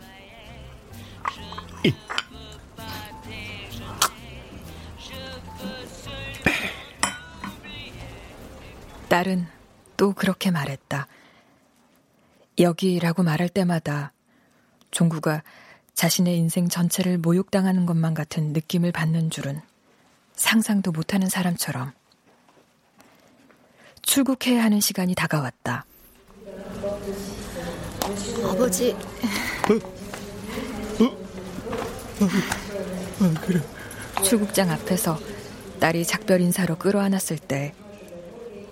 딸은 9.09 9.47
또 9.97 10.13
그렇게 10.13 10.51
말했다. 10.51 11.07
여기라고 12.59 13.23
말할 13.23 13.49
때마다 13.49 14.13
종구가 14.91 15.43
자신의 15.95 16.37
인생 16.37 16.69
전체를 16.69 17.19
모욕당하는 17.19 17.87
것만 17.87 18.15
같은 18.15 18.53
느낌을 18.53 18.93
받는 18.93 19.31
줄은 19.31 19.61
상상도 20.35 20.93
못하는 20.93 21.29
사람처럼 21.29 21.93
출국해야 24.03 24.63
하는 24.63 24.81
시간이 24.81 25.15
다가왔다. 25.15 25.88
아버지. 28.49 28.93
어? 28.93 29.75
어? 31.05 31.19
어, 32.25 33.35
그래. 33.43 33.61
출국장 34.25 34.71
앞에서 34.71 35.19
딸이 35.81 36.05
작별 36.05 36.41
인사로 36.41 36.77
끌어안았을 36.77 37.39
때 37.39 37.75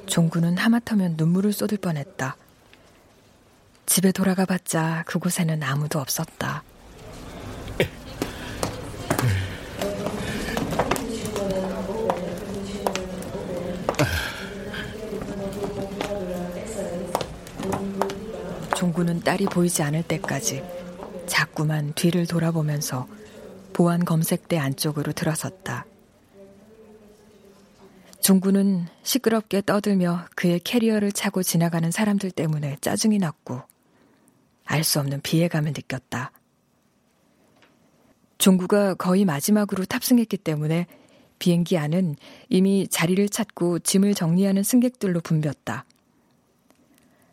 종구는 0.07 0.57
하마터면 0.57 1.15
눈물을 1.17 1.53
쏟을 1.53 1.79
뻔했다. 1.79 2.37
집에 3.87 4.13
돌아가 4.13 4.45
봤자 4.45 5.05
그곳에는 5.07 5.63
아무도 5.63 6.01
없었다. 6.01 6.63
종구는 18.87 19.19
딸이 19.21 19.47
보이지 19.47 19.83
않을 19.83 20.05
때까지 20.05 20.63
자꾸만 21.27 21.93
뒤를 21.95 22.25
돌아보면서 22.25 23.09
보안 23.73 24.05
검색대 24.05 24.59
안쪽으로 24.59 25.11
들어섰다. 25.11 25.87
종구는 28.21 28.87
시끄럽게 29.03 29.63
떠들며 29.63 30.27
그의 30.37 30.61
캐리어를 30.61 31.11
차고 31.11 31.43
지나가는 31.43 31.91
사람들 31.91 32.31
때문에 32.31 32.77
짜증이 32.81 33.19
났고 33.19 33.61
알 34.67 34.85
수 34.85 35.01
없는 35.01 35.21
비애감을 35.21 35.73
느꼈다. 35.73 36.31
종구가 38.39 38.95
거의 38.95 39.25
마지막으로 39.25 39.85
탑승했기 39.85 40.37
때문에 40.37 40.87
비행기 41.41 41.77
안은 41.77 42.15
이미 42.51 42.87
자리를 42.87 43.29
찾고 43.31 43.81
짐을 43.81 44.15
정리하는 44.15 44.63
승객들로 44.63 45.23
붐볐다. 45.23 45.87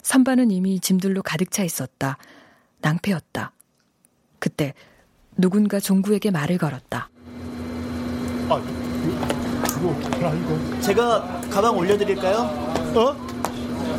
선반은 0.04 0.52
이미 0.52 0.80
짐들로 0.80 1.24
가득 1.24 1.50
차 1.50 1.64
있었다. 1.64 2.18
낭패였다. 2.82 3.52
그때 4.40 4.74
누군가 5.38 5.80
종구에게 5.80 6.30
말을 6.30 6.58
걸었다. 6.58 7.10
아, 8.50 8.62
이거, 9.80 10.36
이거. 10.36 10.82
제가 10.82 11.42
가방 11.50 11.78
올려드릴까요? 11.78 12.38
어? 12.96 13.16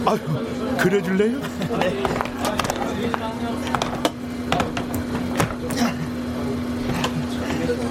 아유, 0.07 0.77
그래줄래요? 0.79 1.39
네. 1.79 2.05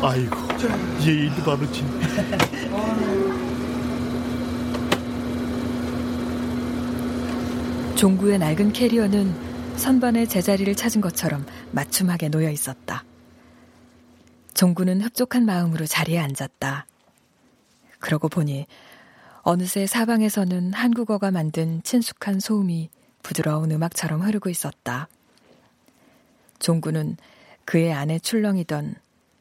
아이고, 0.01 0.36
예의도 1.01 1.43
바르지. 1.43 1.84
종구의 8.04 8.38
낡은 8.38 8.74
캐리어는 8.74 9.78
선반의 9.78 10.28
제자리를 10.28 10.76
찾은 10.76 10.99
것처럼 10.99 11.45
맞춤하게 11.72 12.28
놓여 12.28 12.49
있었다. 12.49 13.06
종구는 14.54 14.99
흡족한 14.99 15.45
마음으로 15.45 15.86
자리에 15.86 16.20
앉았다. 16.20 16.86
그러고 17.99 18.28
보니 18.28 18.68
어느새 19.43 19.88
사방에서는 19.88 20.74
한국어가 20.74 21.32
만든 21.32 21.82
친숙한 21.84 22.41
소음이 22.41 22.89
부드러운 23.22 23.72
음악처럼 23.72 24.22
흐르고 24.22 24.49
있었다. 24.49 25.08
종구는 26.60 27.16
그의 27.64 27.93
안에 27.93 28.20
출렁이던 28.20 28.95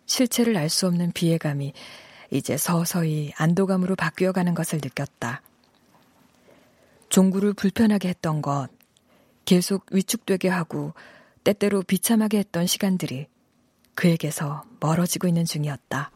실체를 0.07 0.57
알 0.57 0.69
수 0.69 0.87
없는 0.87 1.11
비애감이 1.11 1.73
이제 2.31 2.57
서서히 2.57 3.33
안도감으로 3.35 3.97
바뀌어가는 3.97 4.55
것을 4.55 4.79
느꼈다. 4.81 5.43
종구를 7.13 7.53
불편하게 7.53 8.09
했던 8.09 8.41
것, 8.41 8.69
계속 9.45 9.85
위축되게 9.93 10.49
하고 10.49 10.95
때때로 11.45 11.83
비참하게 11.83 12.39
했던 12.39 12.67
시간들이 12.67 13.27
그에게서 13.95 14.63
멀어지고 14.81 15.29
있는 15.29 15.45
중이었다. 15.45 16.11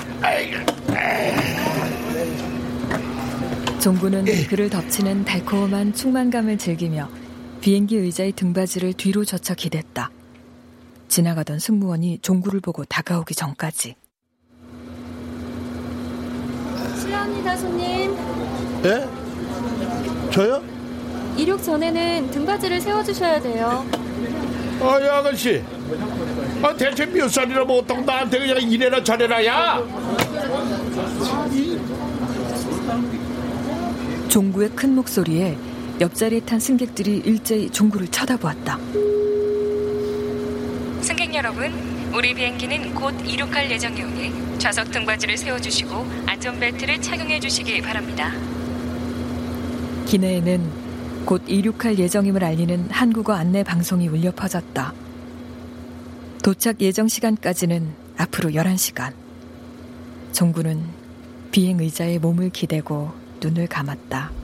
종구는 3.80 4.26
그를 4.48 4.68
덮치는 4.68 5.26
달콤한 5.26 5.94
충만감을 5.94 6.58
즐기며 6.58 7.19
비행기 7.62 7.98
의자의 7.98 8.32
등받이를 8.34 8.94
뒤로 8.94 9.26
젖혀 9.26 9.54
기댔다. 9.54 10.12
지나가던 11.08 11.60
승무원이 11.60 12.20
종구를 12.22 12.62
보고 12.62 12.86
다가오기 12.86 13.36
전까지. 13.36 13.96
실례합니다, 17.02 17.58
손님. 17.58 18.16
예? 18.86 19.08
저요? 20.32 20.64
이륙 21.36 21.62
전에는 21.62 22.32
등받이를 22.32 22.80
세워주셔야 22.80 23.42
돼요. 23.42 23.86
아, 24.82 25.06
야, 25.06 25.18
아가씨. 25.18 25.62
아, 26.62 26.74
대체 26.76 27.06
몇 27.06 27.28
살이라 27.30 27.66
못하고 27.66 28.02
나한테 28.02 28.40
그냥 28.40 28.62
이래라 28.62 29.04
저래라, 29.04 29.46
야! 29.46 29.82
종구의 34.30 34.70
큰 34.70 34.96
목소리에 34.96 35.58
옆자리에 36.00 36.40
탄 36.42 36.60
승객들이 36.60 37.18
일제히 37.26 37.70
종구를 37.70 38.08
쳐다보았다. 38.08 38.78
승객 41.02 41.34
여러분, 41.36 41.74
우리 42.14 42.34
비행기는 42.34 42.96
곧 42.96 43.14
이륙할 43.26 43.70
예정이오니 43.70 44.60
좌석 44.60 44.92
등받이를 44.92 45.38
세워주시고 45.38 46.06
안전벨트를 46.26 47.02
착용해 47.02 47.40
주시기 47.42 47.82
바랍니다. 47.82 48.32
기내에는 50.06 51.26
곧 51.26 51.44
이륙할 51.48 52.00
예정임을 52.00 52.44
알리는 52.44 52.90
한국어 52.90 53.34
안내 53.34 53.64
방송이 53.64 54.08
울려 54.08 54.32
퍼졌다. 54.32 54.94
도착 56.42 56.80
예정 56.82 57.08
시간까지는 57.10 57.94
앞으로 58.18 58.52
11시간. 58.52 59.14
종구는 60.32 60.82
비행 61.52 61.80
의자에 61.80 62.20
몸을 62.20 62.50
기대고 62.52 63.12
눈을 63.42 63.68
감았다. 63.68 64.39